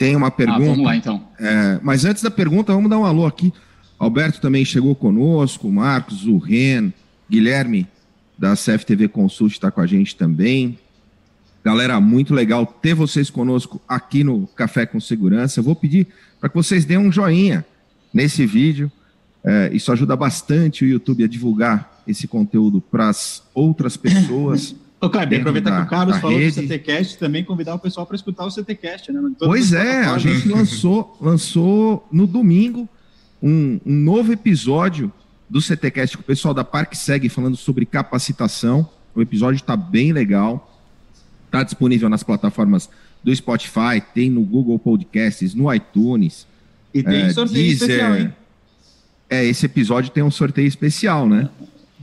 [0.00, 0.62] Tem uma pergunta.
[0.62, 1.22] Ah, vamos lá, então.
[1.38, 3.52] É, mas antes da pergunta, vamos dar um alô aqui.
[3.98, 6.90] Alberto também chegou conosco, Marcos, o Ren,
[7.28, 7.86] Guilherme,
[8.38, 10.78] da CFTV Consult está com a gente também.
[11.62, 15.60] Galera, muito legal ter vocês conosco aqui no Café com Segurança.
[15.60, 16.06] Eu vou pedir
[16.40, 17.62] para que vocês deem um joinha
[18.10, 18.90] nesse vídeo.
[19.44, 24.74] É, isso ajuda bastante o YouTube a divulgar esse conteúdo para as outras pessoas.
[25.00, 26.60] Ô, Kleber, aproveitar que o Carlos falou rede.
[26.60, 29.20] do CTCast, também convidar o pessoal para escutar o CTCast, né?
[29.38, 32.86] pois é, a gente lançou, lançou no domingo
[33.42, 35.10] um, um novo episódio
[35.48, 38.88] do CTCast com o pessoal da Parque Segue falando sobre capacitação.
[39.14, 40.66] O episódio está bem legal.
[41.46, 42.88] Está disponível nas plataformas
[43.24, 46.46] do Spotify, tem no Google Podcasts, no iTunes.
[46.92, 47.90] E tem é, sorteio Deezer.
[47.90, 48.34] especial, hein?
[49.28, 51.48] É, esse episódio tem um sorteio especial, né?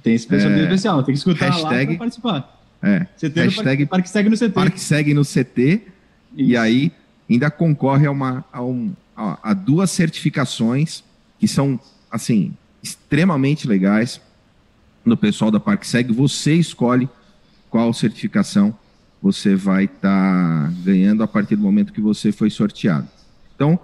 [0.01, 2.56] Tem esse sorteio é, especial, tem que escutar hashtag, lá para participar.
[2.81, 4.49] É, CT hashtag no Parque Segue no CT.
[4.49, 5.61] Parque Segue no CT.
[5.67, 5.83] Isso.
[6.35, 6.91] E aí
[7.29, 11.03] ainda concorre a, uma, a, um, a, a duas certificações
[11.39, 11.79] que são,
[12.11, 14.21] assim, extremamente legais
[15.03, 16.13] no pessoal da Parque Segue.
[16.13, 17.09] Você escolhe
[17.69, 18.77] qual certificação
[19.21, 23.07] você vai estar tá ganhando a partir do momento que você foi sorteado.
[23.55, 23.79] Então,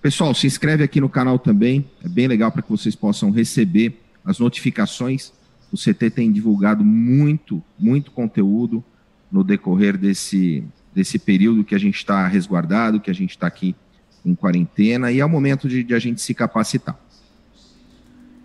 [0.00, 4.00] pessoal, se inscreve aqui no canal também, é bem legal para que vocês possam receber
[4.24, 5.32] as notificações.
[5.72, 8.82] O CT tem divulgado muito, muito conteúdo
[9.30, 13.76] no decorrer desse, desse período que a gente está resguardado, que a gente está aqui
[14.24, 16.98] em quarentena, e é o momento de, de a gente se capacitar.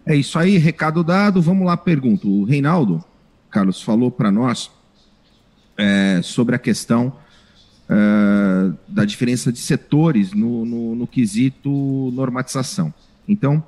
[0.05, 1.41] É isso aí, recado dado.
[1.41, 2.27] Vamos lá, pergunta.
[2.27, 3.03] O Reinaldo,
[3.49, 4.69] Carlos, falou para nós
[5.77, 7.13] é, sobre a questão
[7.89, 12.93] é, da diferença de setores no, no, no, quesito normatização.
[13.27, 13.63] Então,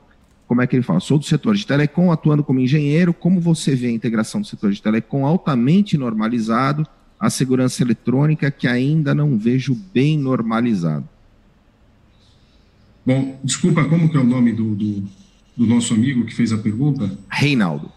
[0.48, 1.00] como é que ele fala?
[1.00, 3.14] Sou do setor de telecom, atuando como engenheiro.
[3.14, 6.86] Como você vê a integração do setor de telecom altamente normalizado,
[7.20, 11.08] a segurança eletrônica que ainda não vejo bem normalizado?
[13.06, 15.04] Bom, desculpa, como que é o nome do, do,
[15.56, 17.18] do nosso amigo que fez a pergunta?
[17.30, 17.92] Reinaldo.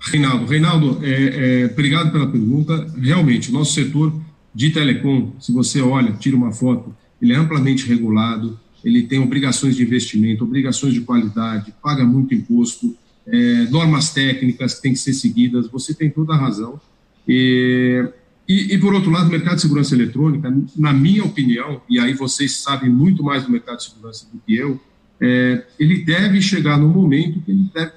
[0.00, 2.86] Reinaldo, Reinaldo, é, é, obrigado pela pergunta.
[3.00, 4.12] Realmente, o nosso setor
[4.54, 9.76] de telecom, se você olha, tira uma foto, ele é amplamente regulado, ele tem obrigações
[9.76, 15.12] de investimento, obrigações de qualidade, paga muito imposto, é, normas técnicas que têm que ser
[15.12, 16.80] seguidas, você tem toda a razão.
[17.26, 18.08] E,
[18.48, 22.14] e, e, por outro lado, o mercado de segurança eletrônica, na minha opinião, e aí
[22.14, 24.80] vocês sabem muito mais do mercado de segurança do que eu,
[25.20, 27.92] é, ele deve chegar no momento que ele deve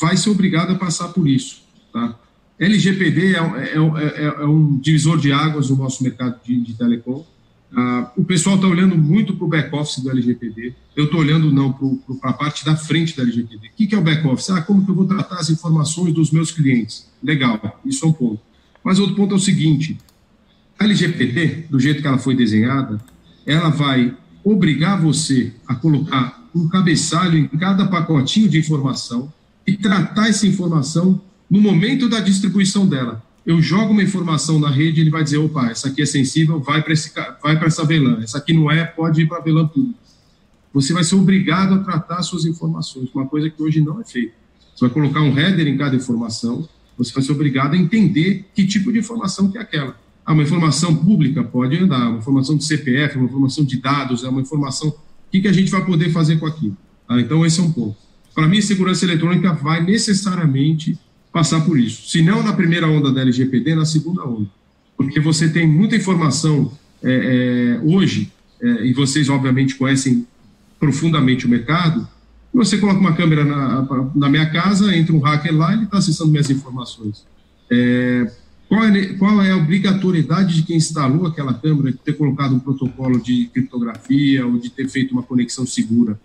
[0.00, 1.62] vai ser obrigado a passar por isso.
[1.92, 2.18] Tá?
[2.58, 7.24] LGPD é, é, é, é, um divisor de águas no nosso mercado de, de telecom.
[7.76, 10.74] Ah, o pessoal está olhando muito para o back-office do LGPD.
[10.96, 13.68] Eu estou olhando não para a parte da frente da LGPD.
[13.68, 14.50] O que, que é o back-office?
[14.50, 17.06] Ah, como que eu vou tratar as informações dos meus clientes?
[17.22, 18.40] Legal, isso é um ponto.
[18.82, 19.98] Mas outro ponto é o seguinte:
[20.78, 23.00] a LGPD, do jeito que ela foi desenhada,
[23.44, 29.32] ela vai obrigar você a colocar um cabeçalho em cada pacotinho de informação
[29.66, 33.22] e tratar essa informação no momento da distribuição dela.
[33.48, 36.82] Eu jogo uma informação na rede, ele vai dizer, opa, essa aqui é sensível, vai
[36.82, 36.92] para
[37.42, 39.98] vai essa VLAN, essa aqui não é, pode ir para a VLAN pública.
[40.70, 44.34] Você vai ser obrigado a tratar suas informações, uma coisa que hoje não é feita.
[44.76, 48.66] Você vai colocar um header em cada informação, você vai ser obrigado a entender que
[48.66, 49.98] tipo de informação que é aquela.
[50.26, 54.28] Ah, uma informação pública pode andar, uma informação de CPF, uma informação de dados, é
[54.28, 54.90] uma informação.
[54.90, 54.94] O
[55.32, 56.76] que, que a gente vai poder fazer com aquilo?
[57.08, 57.96] Ah, então, esse é um ponto.
[58.34, 60.98] Para mim, segurança eletrônica vai necessariamente
[61.32, 62.08] passar por isso.
[62.08, 64.48] Se não na primeira onda da LGPD, na segunda onda.
[64.96, 70.26] Porque você tem muita informação é, é, hoje, é, e vocês obviamente conhecem
[70.80, 72.06] profundamente o mercado,
[72.52, 76.30] você coloca uma câmera na, na minha casa, entra um hacker lá, ele está acessando
[76.30, 77.24] minhas informações.
[77.70, 78.32] É,
[78.68, 82.58] qual, é, qual é a obrigatoriedade de quem instalou aquela câmera de ter colocado um
[82.58, 86.18] protocolo de criptografia ou de ter feito uma conexão segura?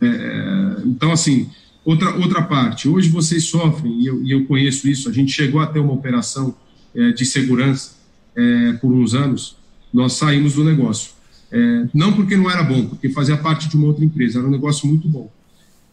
[0.00, 1.50] É, então, assim,
[1.84, 5.60] outra, outra parte, hoje vocês sofrem, e eu, e eu conheço isso, a gente chegou
[5.60, 6.54] a ter uma operação
[6.94, 7.92] é, de segurança
[8.36, 9.56] é, por uns anos,
[9.92, 11.12] nós saímos do negócio.
[11.52, 14.50] É, não porque não era bom, porque fazia parte de uma outra empresa, era um
[14.50, 15.30] negócio muito bom.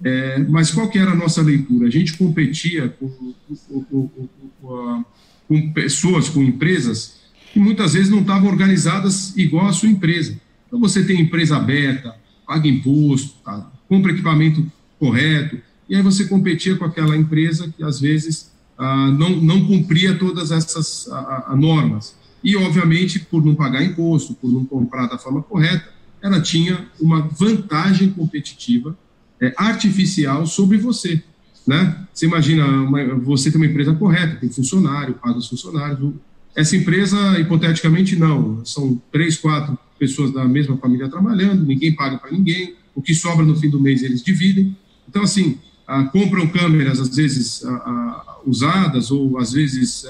[0.03, 1.87] É, mas qual que era a nossa leitura?
[1.87, 3.33] A gente competia com,
[3.67, 4.09] com,
[4.61, 5.05] com,
[5.47, 7.17] com pessoas, com empresas,
[7.51, 10.39] que muitas vezes não estavam organizadas igual a sua empresa.
[10.67, 13.71] Então, você tem empresa aberta, paga imposto, tá?
[13.89, 14.69] compra equipamento
[14.99, 15.57] correto,
[15.89, 20.51] e aí você competia com aquela empresa que às vezes ah, não, não cumpria todas
[20.51, 22.15] essas ah, normas.
[22.43, 25.85] E, obviamente, por não pagar imposto, por não comprar da forma correta,
[26.21, 28.97] ela tinha uma vantagem competitiva
[29.41, 31.21] é, artificial sobre você.
[31.65, 32.05] Né?
[32.13, 36.13] Você imagina, uma, você tem uma empresa correta, tem funcionário, paga os funcionários.
[36.55, 38.63] Essa empresa, hipoteticamente, não.
[38.63, 43.45] São três, quatro pessoas da mesma família trabalhando, ninguém paga para ninguém, o que sobra
[43.45, 44.75] no fim do mês eles dividem.
[45.09, 50.05] Então, assim, ah, compram câmeras, às vezes, ah, ah, usadas, ou às vezes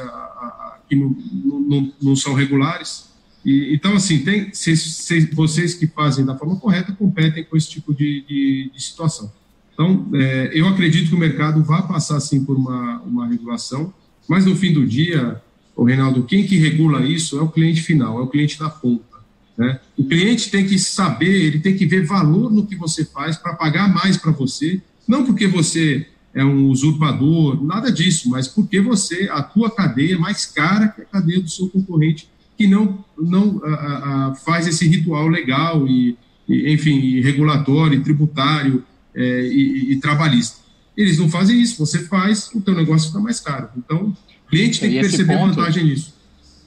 [0.89, 3.07] que não, não, não, não são regulares.
[3.45, 7.69] E, então, assim, tem, se, se, vocês que fazem da forma correta competem com esse
[7.69, 9.31] tipo de, de, de situação.
[9.73, 13.93] Então, é, eu acredito que o mercado vai passar, sim, por uma, uma regulação,
[14.27, 15.41] mas no fim do dia,
[15.75, 19.17] o Reinaldo, quem que regula isso é o cliente final, é o cliente da ponta.
[19.55, 19.79] Né?
[19.95, 23.55] O cliente tem que saber, ele tem que ver valor no que você faz para
[23.55, 29.27] pagar mais para você, não porque você é um usurpador, nada disso, mas porque você,
[29.31, 33.59] a tua cadeia é mais cara que a cadeia do seu concorrente, que não, não
[33.63, 33.69] a,
[34.31, 36.15] a, faz esse ritual legal e,
[36.47, 38.83] e enfim, regulatório, tributário
[39.15, 40.57] é, e, e, trabalhista.
[40.95, 43.69] Eles não fazem isso, você faz, o teu negócio fica mais caro.
[43.75, 44.15] Então,
[44.45, 46.13] o cliente tem que perceber ponto, vantagem nisso.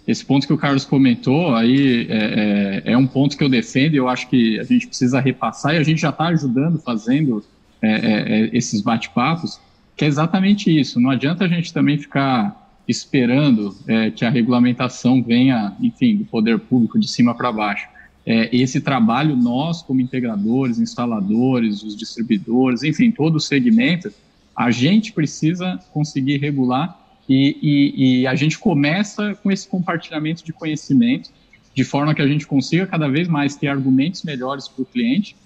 [0.07, 3.95] Esse ponto que o Carlos comentou aí é, é, é um ponto que eu defendo
[3.95, 7.45] e eu acho que a gente precisa repassar e a gente já está ajudando, fazendo
[7.83, 9.61] é, é, é, esses bate-papos,
[9.97, 11.01] que é exatamente isso.
[11.01, 16.59] Não adianta a gente também ficar esperando é, que a regulamentação venha, enfim, do poder
[16.59, 17.89] público de cima para baixo.
[18.27, 24.13] É, esse trabalho, nós, como integradores, instaladores, os distribuidores, enfim, todo o segmento,
[24.55, 30.53] a gente precisa conseguir regular e, e, e a gente começa com esse compartilhamento de
[30.53, 31.31] conhecimento,
[31.75, 35.37] de forma que a gente consiga cada vez mais ter argumentos melhores para o cliente,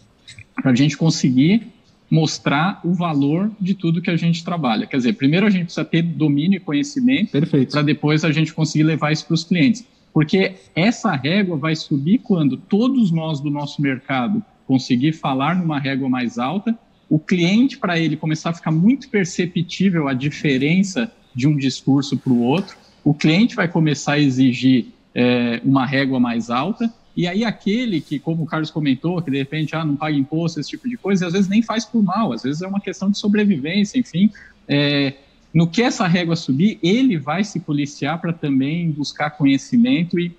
[0.55, 1.74] para a gente conseguir
[2.11, 4.87] mostrar o valor de tudo que a gente trabalha.
[4.87, 7.33] Quer dizer, primeiro a gente precisa ter domínio e conhecimento
[7.71, 9.85] para depois a gente conseguir levar isso para os clientes.
[10.13, 16.09] Porque essa régua vai subir quando todos nós do nosso mercado conseguir falar numa régua
[16.09, 21.57] mais alta, o cliente, para ele começar a ficar muito perceptível a diferença de um
[21.57, 26.93] discurso para o outro, o cliente vai começar a exigir é, uma régua mais alta
[27.17, 30.59] e aí aquele que, como o Carlos comentou, que de repente ah, não paga imposto,
[30.59, 33.11] esse tipo de coisa, às vezes nem faz por mal, às vezes é uma questão
[33.11, 34.31] de sobrevivência, enfim.
[34.67, 35.15] É,
[35.53, 40.35] no que essa régua subir, ele vai se policiar para também buscar conhecimento e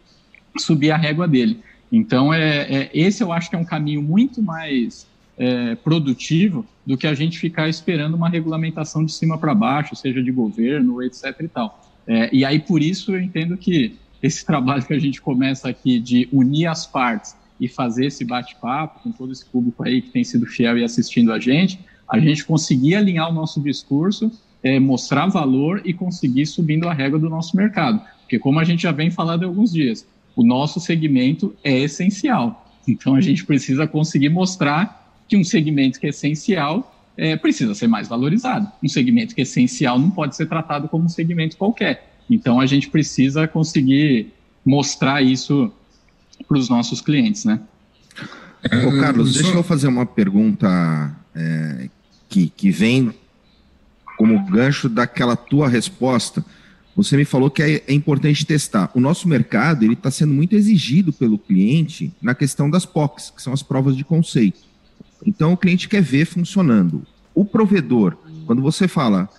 [0.57, 1.61] subir a régua dele.
[1.89, 5.07] Então, é, é, esse eu acho que é um caminho muito mais
[5.37, 10.21] é, produtivo do que a gente ficar esperando uma regulamentação de cima para baixo, seja
[10.21, 11.33] de governo, etc.
[11.39, 11.81] e tal.
[12.05, 15.99] É, e aí, por isso, eu entendo que esse trabalho que a gente começa aqui
[15.99, 20.23] de unir as partes e fazer esse bate-papo com todo esse público aí que tem
[20.23, 25.27] sido fiel e assistindo a gente, a gente conseguir alinhar o nosso discurso, é, mostrar
[25.27, 28.01] valor e conseguir subindo a régua do nosso mercado.
[28.21, 32.73] Porque como a gente já vem falando há alguns dias, o nosso segmento é essencial.
[32.87, 37.87] Então a gente precisa conseguir mostrar que um segmento que é essencial é, precisa ser
[37.87, 38.71] mais valorizado.
[38.83, 42.14] Um segmento que é essencial não pode ser tratado como um segmento qualquer.
[42.29, 44.33] Então a gente precisa conseguir
[44.65, 45.71] mostrar isso
[46.47, 47.59] para os nossos clientes, né?
[48.87, 51.89] Ô, Carlos, deixa eu fazer uma pergunta é,
[52.27, 53.13] que, que vem
[54.17, 56.43] como gancho daquela tua resposta.
[56.95, 58.89] Você me falou que é, é importante testar.
[58.95, 63.41] O nosso mercado ele está sendo muito exigido pelo cliente na questão das POCs, que
[63.41, 64.61] são as provas de conceito.
[65.25, 67.05] Então o cliente quer ver funcionando.
[67.33, 69.29] O provedor, quando você fala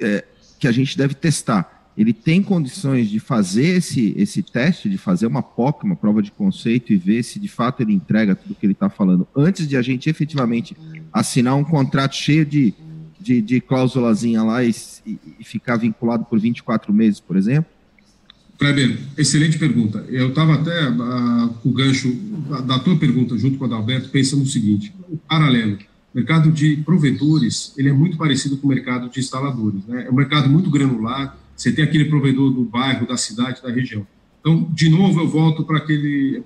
[0.00, 0.24] é,
[0.58, 5.26] que a gente deve testar, ele tem condições de fazer esse, esse teste, de fazer
[5.26, 8.64] uma POC, uma prova de conceito, e ver se de fato ele entrega tudo que
[8.64, 10.76] ele está falando, antes de a gente efetivamente
[11.12, 12.72] assinar um contrato cheio de,
[13.20, 14.72] de, de cláusulazinha lá e,
[15.04, 17.68] e, ficar vinculado por 24 meses, por exemplo?
[18.56, 20.04] Kleber, excelente pergunta.
[20.08, 22.12] Eu estava até uh, com o gancho
[22.64, 24.94] da tua pergunta, junto com a da Alberto, pensando o seguinte:
[25.28, 25.78] paralelo.
[26.14, 29.84] O mercado de provedores ele é muito parecido com o mercado de instaladores.
[29.86, 30.06] Né?
[30.06, 34.06] É um mercado muito granular, você tem aquele provedor do bairro, da cidade, da região.
[34.40, 35.78] Então, de novo, eu volto para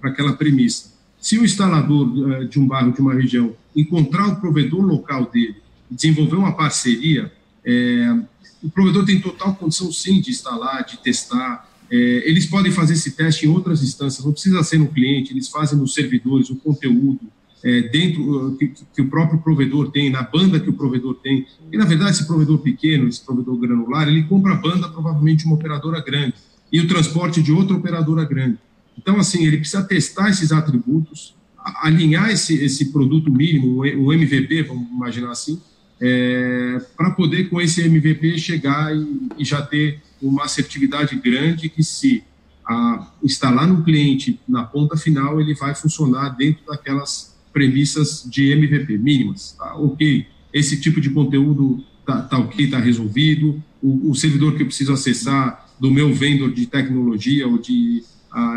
[0.09, 0.91] aquela premissa.
[1.21, 5.57] Se o instalador eh, de um bairro, de uma região, encontrar o provedor local dele,
[5.91, 7.31] desenvolver uma parceria,
[7.63, 8.17] é,
[8.63, 11.69] o provedor tem total condição, sim, de instalar, de testar.
[11.91, 11.97] É,
[12.29, 15.79] eles podem fazer esse teste em outras instâncias, não precisa ser no cliente, eles fazem
[15.79, 17.21] nos servidores o conteúdo,
[17.65, 21.47] é, dentro uh, que, que, o próprio provedor tem, na banda que o provedor tem.
[21.71, 25.55] E, na verdade, esse provedor pequeno, esse provedor granular, ele compra a banda provavelmente uma
[25.55, 26.35] operadora grande
[26.73, 28.59] e o transporte de outra operadora grande.
[28.99, 31.35] Então, assim, ele precisa testar esses atributos,
[31.81, 35.61] alinhar esse, esse produto mínimo, o MVP, vamos imaginar assim,
[36.01, 41.85] é, para poder, com esse MVP, chegar e, e, já ter uma assertividade grande que,
[41.85, 42.25] se
[42.67, 48.99] a, instalar no cliente na ponta final, ele vai funcionar dentro daquelas premissas de MVP
[48.99, 49.53] mínimas.
[49.59, 49.77] Tá?
[49.77, 53.63] Ok, esse tipo de conteúdo tá, tá ok, está resolvido.
[53.83, 58.03] O, o, servidor que eu preciso acessar do meu vendor de tecnologia ou de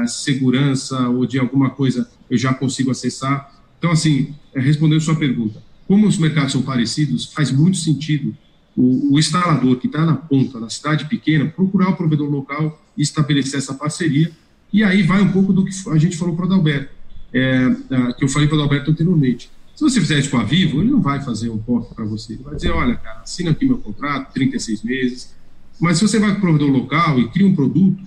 [0.08, 3.52] segurança ou de alguma coisa eu já consigo acessar.
[3.78, 8.36] Então, assim, é, respondendo sua pergunta, como os mercados são parecidos, faz muito sentido
[8.76, 13.02] o, o instalador que está na ponta, na cidade pequena, procurar o provedor local e
[13.02, 14.32] estabelecer essa parceria.
[14.72, 16.90] E aí vai um pouco do que a gente falou para o Adalberto,
[17.36, 19.52] é, é, que eu falei para o Adalberto anteriormente.
[19.76, 22.34] Se você fizer isso com a Vivo, ele não vai fazer um POC para você.
[22.34, 25.36] Ele vai dizer, olha, cara, assina aqui meu contrato, 36 meses.
[25.78, 28.02] Mas se você vai para o provedor local e cria um produto,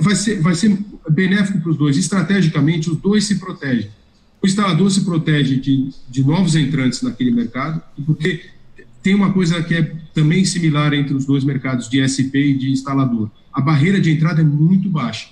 [0.00, 0.78] vai ser, vai ser
[1.10, 1.96] benéfico para os dois.
[1.96, 3.90] Estrategicamente, os dois se protegem.
[4.40, 8.44] O instalador se protege de, de novos entrantes naquele mercado, porque
[9.02, 9.82] tem uma coisa que é
[10.14, 13.28] também similar entre os dois mercados de SP e de instalador.
[13.52, 15.28] A barreira de entrada é muito baixa.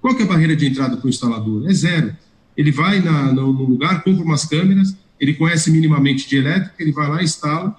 [0.00, 1.68] Qual é a barreira de entrada para o instalador?
[1.68, 2.14] É zero.
[2.56, 6.92] Ele vai na, no, no, lugar, compra umas câmeras, ele conhece minimamente de elétrica, ele
[6.92, 7.76] vai lá instala.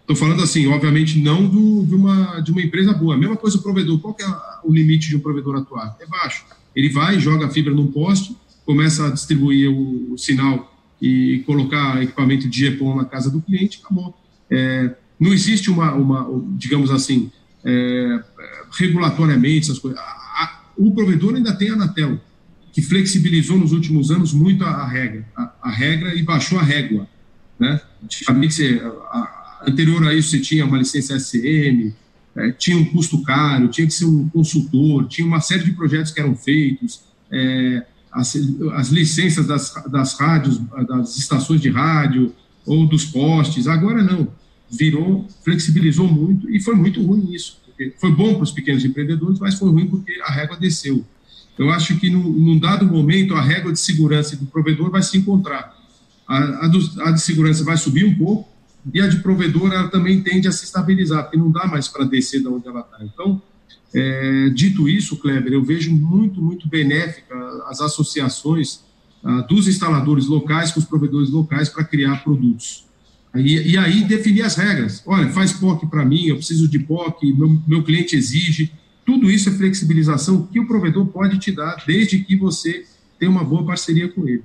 [0.00, 3.14] Estou falando assim, obviamente, não do, de, uma, de uma empresa boa.
[3.14, 3.98] A mesma coisa o provedor.
[4.00, 4.26] Qual que é
[4.64, 5.96] o limite de um provedor atuar?
[6.00, 6.44] É baixo.
[6.74, 12.02] Ele vai, joga a fibra num poste, começa a distribuir o, o sinal e colocar
[12.02, 14.14] equipamento de GPON na casa do cliente, acabou.
[14.50, 17.30] É, não existe uma, uma digamos assim,
[17.64, 18.24] é,
[18.72, 19.98] regulatoriamente essas coisas.
[19.98, 22.20] A, a, o provedor ainda tem a Anatel,
[22.78, 25.26] que flexibilizou nos últimos anos muito a, a regra,
[25.60, 27.08] a, regra e baixou a régua.
[27.58, 27.80] Né?
[28.04, 28.80] Antigamente, você,
[29.66, 31.92] anterior a isso, você tinha uma licença SM,
[32.36, 36.12] é, tinha um custo caro, tinha que ser um consultor, tinha uma série de projetos
[36.12, 37.00] que eram feitos,
[37.32, 38.36] é, as,
[38.74, 42.32] as, licenças das, das rádios, das estações de rádio
[42.64, 43.66] ou dos postes.
[43.66, 44.28] Agora não,
[44.70, 47.60] virou, flexibilizou muito e foi muito ruim isso.
[47.98, 51.04] Foi bom para os pequenos empreendedores, mas foi ruim porque a régua desceu.
[51.58, 55.18] Eu acho que, num, num dado momento, a régua de segurança do provedor vai se
[55.18, 55.76] encontrar.
[56.26, 58.48] A, a, do, a de segurança vai subir um pouco
[58.92, 62.04] e a de provedor ela também tende a se estabilizar, porque não dá mais para
[62.04, 63.04] descer de onde ela está.
[63.04, 63.42] Então,
[63.94, 67.34] é, dito isso, Kleber, eu vejo muito, muito benéfica
[67.66, 68.80] as associações
[69.24, 72.86] ah, dos instaladores locais com os provedores locais para criar produtos.
[73.34, 75.02] E, e, aí definir as regras.
[75.06, 78.72] Olha, faz POC para mim, eu preciso de POC, meu, meu cliente exige.
[79.08, 82.84] Tudo isso é flexibilização que o provedor pode te dar, desde que você
[83.18, 84.42] tenha uma boa parceria com ele.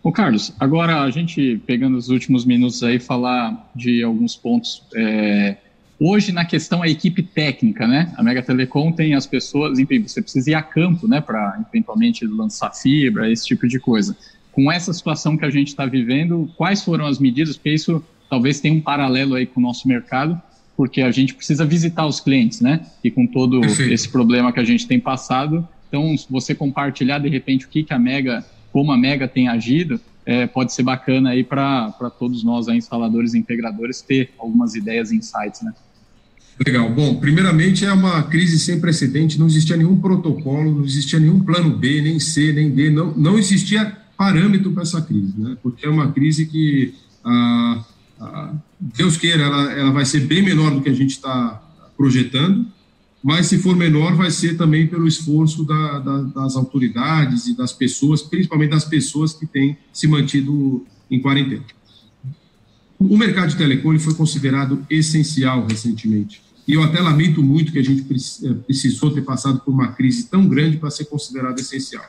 [0.00, 5.56] Ô Carlos, agora a gente pegando os últimos minutos aí, falar de alguns pontos é,
[5.98, 8.12] Hoje, na questão a equipe técnica, né?
[8.16, 12.24] A Mega Telecom tem as pessoas, enfim, você precisa ir a campo, né, para eventualmente
[12.24, 14.16] lançar fibra, esse tipo de coisa.
[14.52, 17.56] Com essa situação que a gente está vivendo, quais foram as medidas?
[17.56, 20.40] Porque isso talvez tenha um paralelo aí com o nosso mercado,
[20.76, 22.80] porque a gente precisa visitar os clientes, né?
[23.02, 23.92] E com todo Perfeito.
[23.92, 27.84] esse problema que a gente tem passado, então, se você compartilhar de repente o que,
[27.84, 32.42] que a Mega, como a Mega tem agido, é, pode ser bacana aí para todos
[32.42, 35.72] nós, aí, instaladores e integradores, ter algumas ideias e insights, né?
[36.66, 36.88] Legal.
[36.90, 41.76] Bom, primeiramente é uma crise sem precedente, não existia nenhum protocolo, não existia nenhum plano
[41.76, 45.56] B, nem C, nem D, não, não existia parâmetro para essa crise, né?
[45.62, 46.94] Porque é uma crise que,
[47.24, 47.84] ah,
[48.20, 48.54] ah,
[48.92, 51.62] Deus queira, ela, ela vai ser bem menor do que a gente está
[51.96, 52.66] projetando,
[53.22, 57.72] mas se for menor, vai ser também pelo esforço da, da, das autoridades e das
[57.72, 61.64] pessoas, principalmente das pessoas que têm se mantido em quarentena.
[62.98, 66.42] O mercado de telecom foi considerado essencial recentemente.
[66.68, 70.28] E eu até lamento muito que a gente eh, precisou ter passado por uma crise
[70.28, 72.04] tão grande para ser considerado essencial.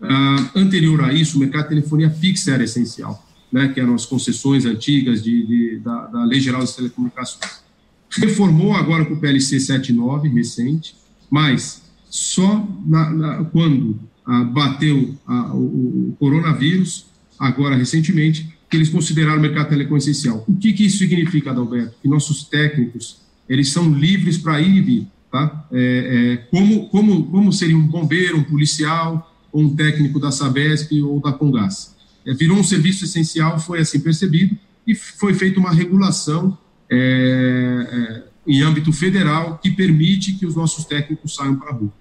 [0.00, 4.06] Uh, anterior a isso, o mercado de telefonia fixa era essencial, né, que eram as
[4.06, 7.62] concessões antigas de, de da, da, Lei Geral das Telecomunicações.
[8.10, 10.96] Reformou agora com o PLC 79, recente,
[11.30, 17.06] mas só na, na, quando uh, bateu uh, o, o coronavírus,
[17.38, 20.44] agora recentemente, que eles consideraram o mercado telecom essencial.
[20.48, 21.94] O que, que isso significa, Adalberto?
[22.00, 25.66] Que nossos técnicos eles são livres para ir e vir, tá?
[25.70, 31.02] É, é, como, como, como seria um bombeiro, um policial, ou um técnico da Sabesp
[31.02, 31.94] ou da Congás.
[32.26, 34.56] É, virou um serviço essencial, foi assim percebido,
[34.86, 36.56] e foi feita uma regulação
[36.90, 41.92] é, é, em âmbito federal que permite que os nossos técnicos saiam para a rua.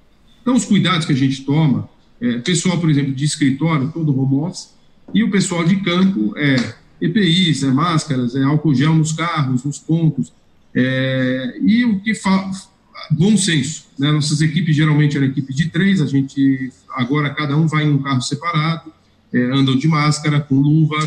[0.41, 1.88] Então, os cuidados que a gente toma,
[2.19, 4.74] é, pessoal, por exemplo, de escritório, todo home office,
[5.13, 9.80] e o pessoal de campo é EPIs, é máscaras, é álcool gel nos carros, nos
[9.80, 10.32] pontos.
[10.74, 12.69] É, e o que faz
[13.09, 13.86] bom senso.
[13.97, 14.11] Né?
[14.11, 18.01] Nossas equipes geralmente eram equipe de três, a gente agora cada um vai em um
[18.01, 18.91] carro separado,
[19.34, 20.97] andam de máscara, com luva,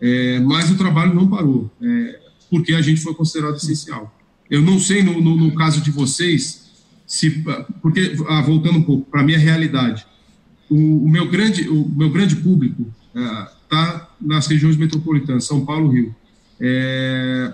[0.00, 2.20] é, mas o trabalho não parou, é,
[2.50, 4.14] porque a gente foi considerado essencial.
[4.50, 6.70] Eu não sei no, no, no caso de vocês,
[7.06, 7.44] se
[7.82, 10.06] porque ah, voltando um pouco para a minha realidade,
[10.70, 12.86] o, o, meu grande o meu grande público
[13.62, 16.14] está é, nas regiões metropolitanas, São Paulo, Rio.
[16.60, 17.52] É,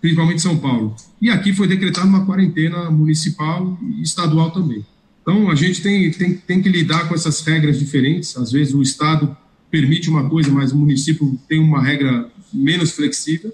[0.00, 0.96] principalmente São Paulo.
[1.20, 4.84] E aqui foi decretada uma quarentena municipal e estadual também.
[5.22, 8.36] Então, a gente tem, tem, tem que lidar com essas regras diferentes.
[8.36, 9.36] Às vezes, o Estado
[9.70, 13.52] permite uma coisa, mas o município tem uma regra menos flexível.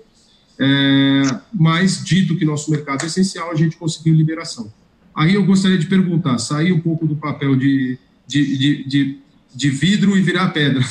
[0.58, 4.72] é, mas dito que nosso mercado é essencial, a gente conseguiu liberação.
[5.14, 9.18] Aí eu gostaria de perguntar, sair um pouco do papel de, de, de, de,
[9.54, 10.82] de vidro e virar pedra.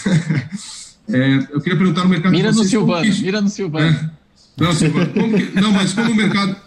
[1.09, 2.51] é, eu queria perguntar no mercado mira.
[2.51, 4.11] No Silvano, mira no Silvano, é,
[4.57, 6.64] não, Silvano, que, não, mas como o mercado...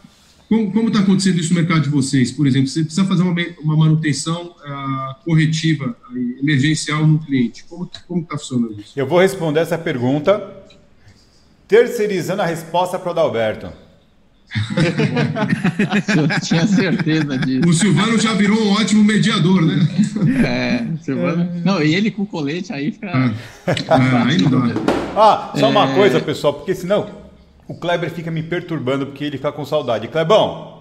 [0.49, 2.33] Como está acontecendo isso no mercado de vocês?
[2.33, 7.65] Por exemplo, você precisa fazer uma, uma manutenção uh, corretiva, uh, emergencial no cliente.
[7.65, 8.93] Como está funcionando isso?
[8.97, 10.57] Eu vou responder essa pergunta
[11.69, 13.71] terceirizando a resposta para o Adalberto.
[16.17, 17.69] Eu tinha certeza disso.
[17.69, 19.87] O Silvano já virou um ótimo mediador, né?
[20.43, 21.47] É, Silvano.
[21.63, 23.07] Não, e ele com o colete aí fica.
[23.07, 23.71] É.
[23.71, 24.75] É, aí não dá.
[25.15, 25.95] Ah, só uma é...
[25.95, 27.18] coisa, pessoal, porque senão
[27.69, 30.09] o Kleber fica me perturbando porque ele fica com saudade.
[30.09, 30.79] Klebão!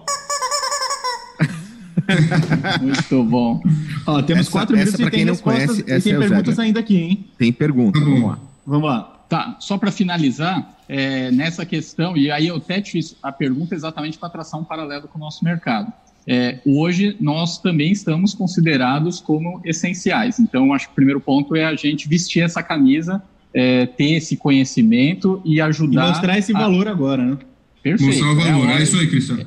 [2.80, 3.62] Muito bom.
[4.06, 6.96] Ó, temos essa, quatro minutos e tem respostas conhece, e tem é perguntas ainda aqui,
[6.96, 7.26] hein?
[7.36, 8.38] Tem pergunta, vamos lá.
[8.66, 9.14] Vamos lá.
[9.28, 13.74] Tá, só para finalizar, é, nessa questão, e aí eu até te fiz a pergunta
[13.74, 15.92] exatamente para traçar um paralelo com o nosso mercado.
[16.26, 20.38] É, hoje nós também estamos considerados como essenciais.
[20.38, 23.22] Então, acho que o primeiro ponto é a gente vestir essa camisa,
[23.52, 26.06] é, ter esse conhecimento e ajudar.
[26.06, 26.58] E mostrar esse a...
[26.58, 27.38] valor agora, né?
[27.82, 28.10] Perfeito.
[28.10, 29.46] Mostrar o valor, é, é isso aí, Cristiano.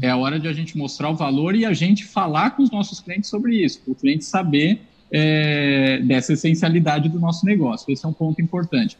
[0.00, 2.70] É a hora de a gente mostrar o valor e a gente falar com os
[2.70, 4.80] nossos clientes sobre isso, para o cliente saber
[5.10, 7.92] é, dessa essencialidade do nosso negócio.
[7.92, 8.96] Esse é um ponto importante.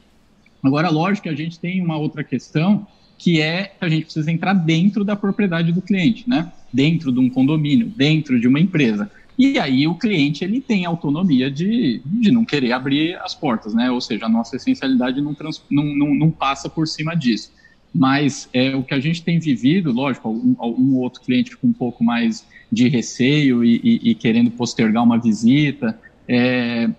[0.62, 2.86] Agora, lógico que a gente tem uma outra questão
[3.16, 6.50] que é que a gente precisa entrar dentro da propriedade do cliente, né?
[6.72, 9.10] Dentro de um condomínio, dentro de uma empresa.
[9.40, 13.90] E aí o cliente ele tem autonomia de, de não querer abrir as portas, né?
[13.90, 17.50] Ou seja, a nossa essencialidade não, trans, não, não, não passa por cima disso.
[17.92, 21.72] Mas é o que a gente tem vivido, lógico, um, um outro cliente com um
[21.72, 26.90] pouco mais de receio e, e, e querendo postergar uma visita, é,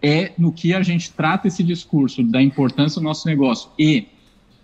[0.00, 4.06] é no que a gente trata esse discurso da importância do nosso negócio e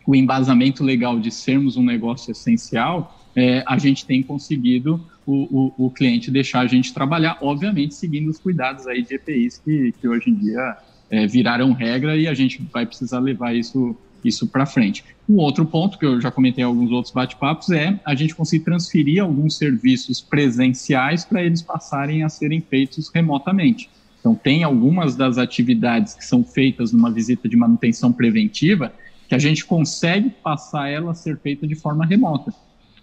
[0.07, 4.99] o embasamento legal de sermos um negócio essencial, é, a gente tem conseguido
[5.29, 9.59] o, o, o, cliente deixar a gente trabalhar, obviamente seguindo os cuidados aí de EPIs
[9.59, 10.79] que, que hoje em dia
[11.11, 15.05] é, viraram regra e a gente vai precisar levar isso, isso para frente.
[15.29, 18.65] Um outro ponto que eu já comentei em alguns outros bate-papos é a gente conseguir
[18.65, 23.91] transferir alguns serviços presenciais para eles passarem a serem feitos remotamente.
[24.21, 28.95] Então, tem algumas das atividades que são feitas numa visita de manutenção preventiva
[29.29, 32.51] que a gente consegue passar ela a ser feita de forma remota.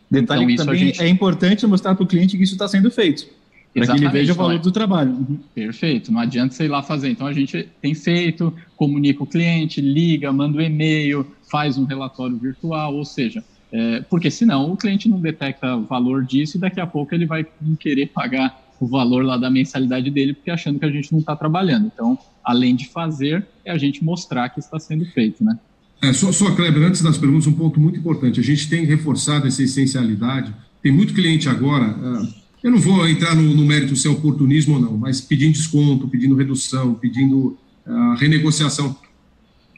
[0.09, 1.01] Detalhe então, que também gente...
[1.01, 3.27] é importante mostrar para o cliente que isso está sendo feito.
[3.73, 4.57] Para que ele veja o valor é?
[4.57, 5.11] do trabalho.
[5.11, 5.39] Uhum.
[5.53, 7.09] Perfeito, não adianta sei lá fazer.
[7.09, 12.37] Então a gente tem feito, comunica o cliente, liga, manda um e-mail, faz um relatório
[12.37, 16.79] virtual, ou seja, é, porque senão o cliente não detecta o valor disso e daqui
[16.79, 17.45] a pouco ele vai
[17.77, 21.35] querer pagar o valor lá da mensalidade dele, porque achando que a gente não está
[21.35, 21.87] trabalhando.
[21.93, 25.57] Então, além de fazer, é a gente mostrar que está sendo feito, né?
[26.01, 28.39] É, só, só, Kleber, antes das perguntas, um ponto muito importante.
[28.39, 30.53] A gente tem reforçado essa essencialidade.
[30.81, 34.75] Tem muito cliente agora, uh, eu não vou entrar no, no, mérito se é oportunismo
[34.75, 38.95] ou não, mas pedindo desconto, pedindo redução, pedindo uh, renegociação.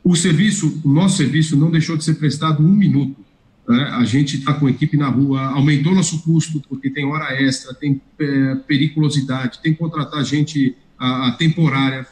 [0.03, 3.25] O serviço, o nosso serviço não deixou de ser prestado um minuto.
[3.67, 3.83] Né?
[3.93, 7.73] A gente está com a equipe na rua, aumentou nosso custo, porque tem hora extra,
[7.73, 12.07] tem é, periculosidade, tem que contratar gente a, a, temporária.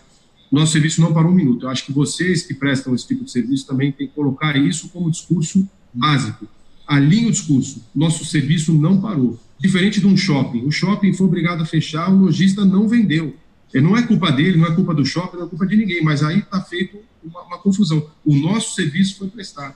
[0.51, 1.65] Nosso serviço não parou um minuto.
[1.65, 4.89] Eu acho que vocês que prestam esse tipo de serviço também têm que colocar isso
[4.89, 6.47] como discurso básico.
[6.87, 7.83] Alinha o discurso.
[7.95, 9.39] Nosso serviço não parou.
[9.59, 10.65] Diferente de um shopping.
[10.65, 13.35] O shopping foi obrigado a fechar, o lojista não vendeu.
[13.73, 16.03] É, não é culpa dele, não é culpa do shopping, não é culpa de ninguém,
[16.03, 18.09] mas aí está feito uma, uma confusão.
[18.23, 19.75] O nosso serviço foi prestado.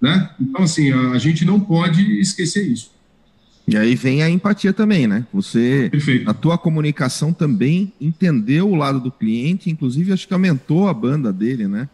[0.00, 0.30] Né?
[0.40, 2.90] Então, assim, a, a gente não pode esquecer isso.
[3.68, 5.26] E aí vem a empatia também, né?
[5.32, 6.30] Você, Perfeito.
[6.30, 11.32] a tua comunicação também entendeu o lado do cliente, inclusive acho que aumentou a banda
[11.32, 11.88] dele, né?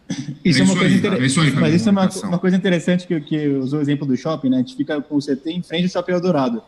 [0.45, 1.57] Isso é, é uma coisa interessante.
[1.57, 4.49] É Mas isso é uma, uma, coisa interessante que, que usou o exemplo do shopping,
[4.49, 4.57] né?
[4.57, 6.61] A gente fica com o CT em frente ao Shopping Eldorado.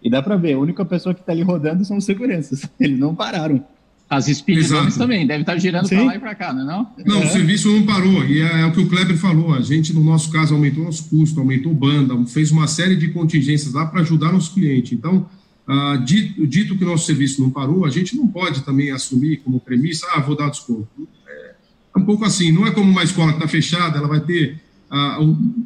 [0.00, 2.68] E dá para ver, a única pessoa que está ali rodando são os seguranças.
[2.78, 3.64] Eles não pararam.
[4.08, 6.88] As speedbones também, deve estar girando para lá e para cá, não é não?
[7.06, 7.26] Não, é.
[7.26, 10.04] o serviço não parou, e é, é, o que o Kleber falou, a gente, no
[10.04, 14.30] nosso caso, aumentou nosso custo, aumentou banda, fez uma série de contingências lá para ajudar
[14.30, 14.94] nosso cliente.
[14.94, 15.26] Então,
[15.66, 19.58] ah, dito, dito, que nosso serviço não parou, a gente não pode também assumir como
[19.58, 20.86] premissa, ah, vou dar desconto.
[21.26, 21.54] É,
[21.96, 24.60] é um pouco assim, não é como uma escola que está fechada, ela vai ter
[24.90, 25.18] ah,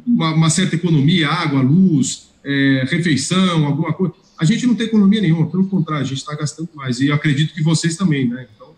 [0.07, 5.19] uma, uma, certa economia, água, luz, é, refeição, alguma coisa a gente não tem economia
[5.19, 7.01] nenhuma, pelo contrário, a gente está gastando mais.
[7.01, 8.47] E acredito que vocês também, né?
[8.55, 8.69] Então...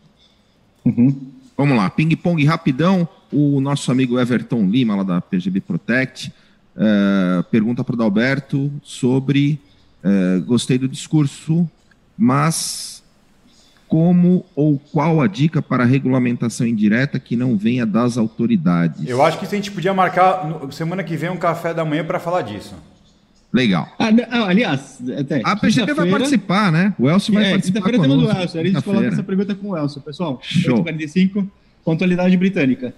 [0.84, 1.32] Uhum.
[1.56, 3.08] Vamos lá, ping-pong rapidão.
[3.32, 6.34] O nosso amigo Everton Lima, lá da PGB Protect,
[6.76, 9.60] uh, pergunta para o Dalberto sobre.
[10.04, 11.70] Uh, gostei do discurso,
[12.18, 13.04] mas
[13.88, 19.08] como ou qual a dica para a regulamentação indireta que não venha das autoridades?
[19.08, 22.20] Eu acho que a gente podia marcar semana que vem um café da manhã para
[22.20, 22.74] falar disso.
[23.54, 23.94] Legal.
[24.00, 26.94] Ah, ah aliás, até, a PGP vai participar, né?
[26.98, 27.80] O Elcio vai é, participar.
[27.80, 28.62] Quinta-feira temos o Elcio.
[28.62, 30.40] A gente coloca essa pergunta com o Elcio, pessoal.
[30.42, 30.82] Show.
[30.82, 31.52] 45,
[31.84, 32.94] pontualidade britânica.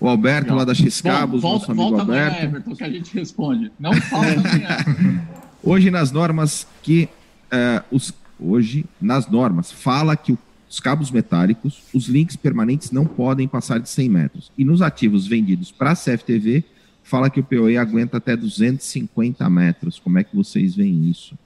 [0.00, 2.36] O Alberto, lá da X-Cabos, nosso amigo volta Alberto.
[2.36, 3.70] Amanhã, Everton, que a gente responde.
[3.78, 5.26] Não falta amanhã.
[5.62, 7.08] Hoje, nas normas que.
[7.52, 10.38] Uh, os, hoje, nas normas, fala que
[10.68, 14.52] os cabos metálicos, os links permanentes não podem passar de 100 metros.
[14.56, 16.64] E nos ativos vendidos para a CFTV,
[17.10, 19.98] fala que o POE aguenta até 250 metros.
[19.98, 21.36] Como é que vocês veem isso?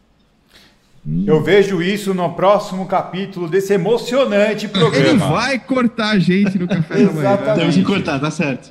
[1.06, 1.24] Hum.
[1.26, 5.08] Eu vejo isso no próximo capítulo desse emocionante programa.
[5.08, 7.54] Ele vai cortar a gente no café da manhã.
[7.56, 8.70] Temos que cortar, tá certo.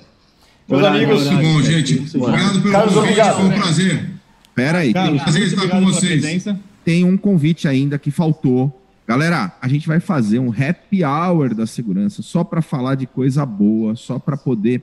[0.69, 2.17] Meus amigos, muito bom, gente.
[2.17, 3.35] Obrigado pelo Carlos, convite, obrigado.
[3.35, 4.09] foi um prazer.
[4.55, 4.93] Pera aí.
[4.93, 6.45] Carlos, tem, prazer estar com vocês.
[6.85, 8.81] Tem um convite ainda que faltou.
[9.07, 13.45] Galera, a gente vai fazer um happy hour da segurança só para falar de coisa
[13.45, 14.81] boa, só para poder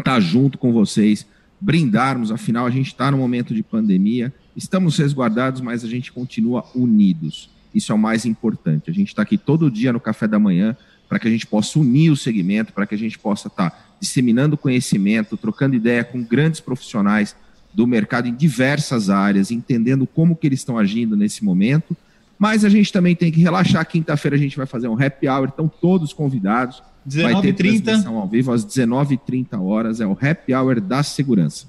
[0.00, 1.26] estar tá junto com vocês,
[1.60, 6.64] brindarmos, afinal a gente está no momento de pandemia, estamos resguardados, mas a gente continua
[6.74, 7.50] unidos.
[7.74, 8.90] Isso é o mais importante.
[8.90, 10.76] A gente está aqui todo dia no café da manhã
[11.08, 13.78] para que a gente possa unir o segmento, para que a gente possa estar tá
[14.00, 17.36] disseminando conhecimento, trocando ideia com grandes profissionais
[17.72, 21.96] do mercado em diversas áreas, entendendo como que eles estão agindo nesse momento.
[22.42, 23.86] Mas a gente também tem que relaxar.
[23.86, 26.82] Quinta-feira a gente vai fazer um happy hour, estão todos convidados.
[27.08, 28.04] 19h30.
[28.04, 30.00] ao vivo às 19h30 horas.
[30.00, 31.68] É o happy hour da segurança.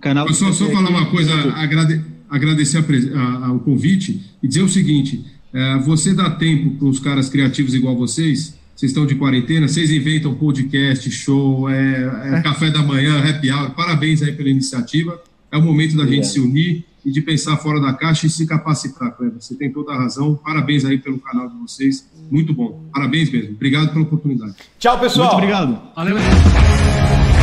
[0.00, 2.78] Canal só, só falar uma coisa, agrade, agradecer
[3.14, 7.28] a, a, o convite e dizer o seguinte: é, você dá tempo para os caras
[7.28, 12.82] criativos igual vocês, vocês estão de quarentena, vocês inventam podcast, show, é, é café da
[12.82, 13.70] manhã, happy hour.
[13.70, 15.22] Parabéns aí pela iniciativa.
[15.52, 18.46] É o momento da gente se unir e de pensar fora da caixa e se
[18.46, 19.40] capacitar, Cleber.
[19.40, 20.34] Você tem toda a razão.
[20.34, 22.08] Parabéns aí pelo canal de vocês.
[22.30, 22.88] Muito bom.
[22.92, 23.52] Parabéns mesmo.
[23.52, 24.54] Obrigado pela oportunidade.
[24.78, 25.28] Tchau, pessoal.
[25.28, 25.80] Muito obrigado.
[25.94, 27.37] Valeu.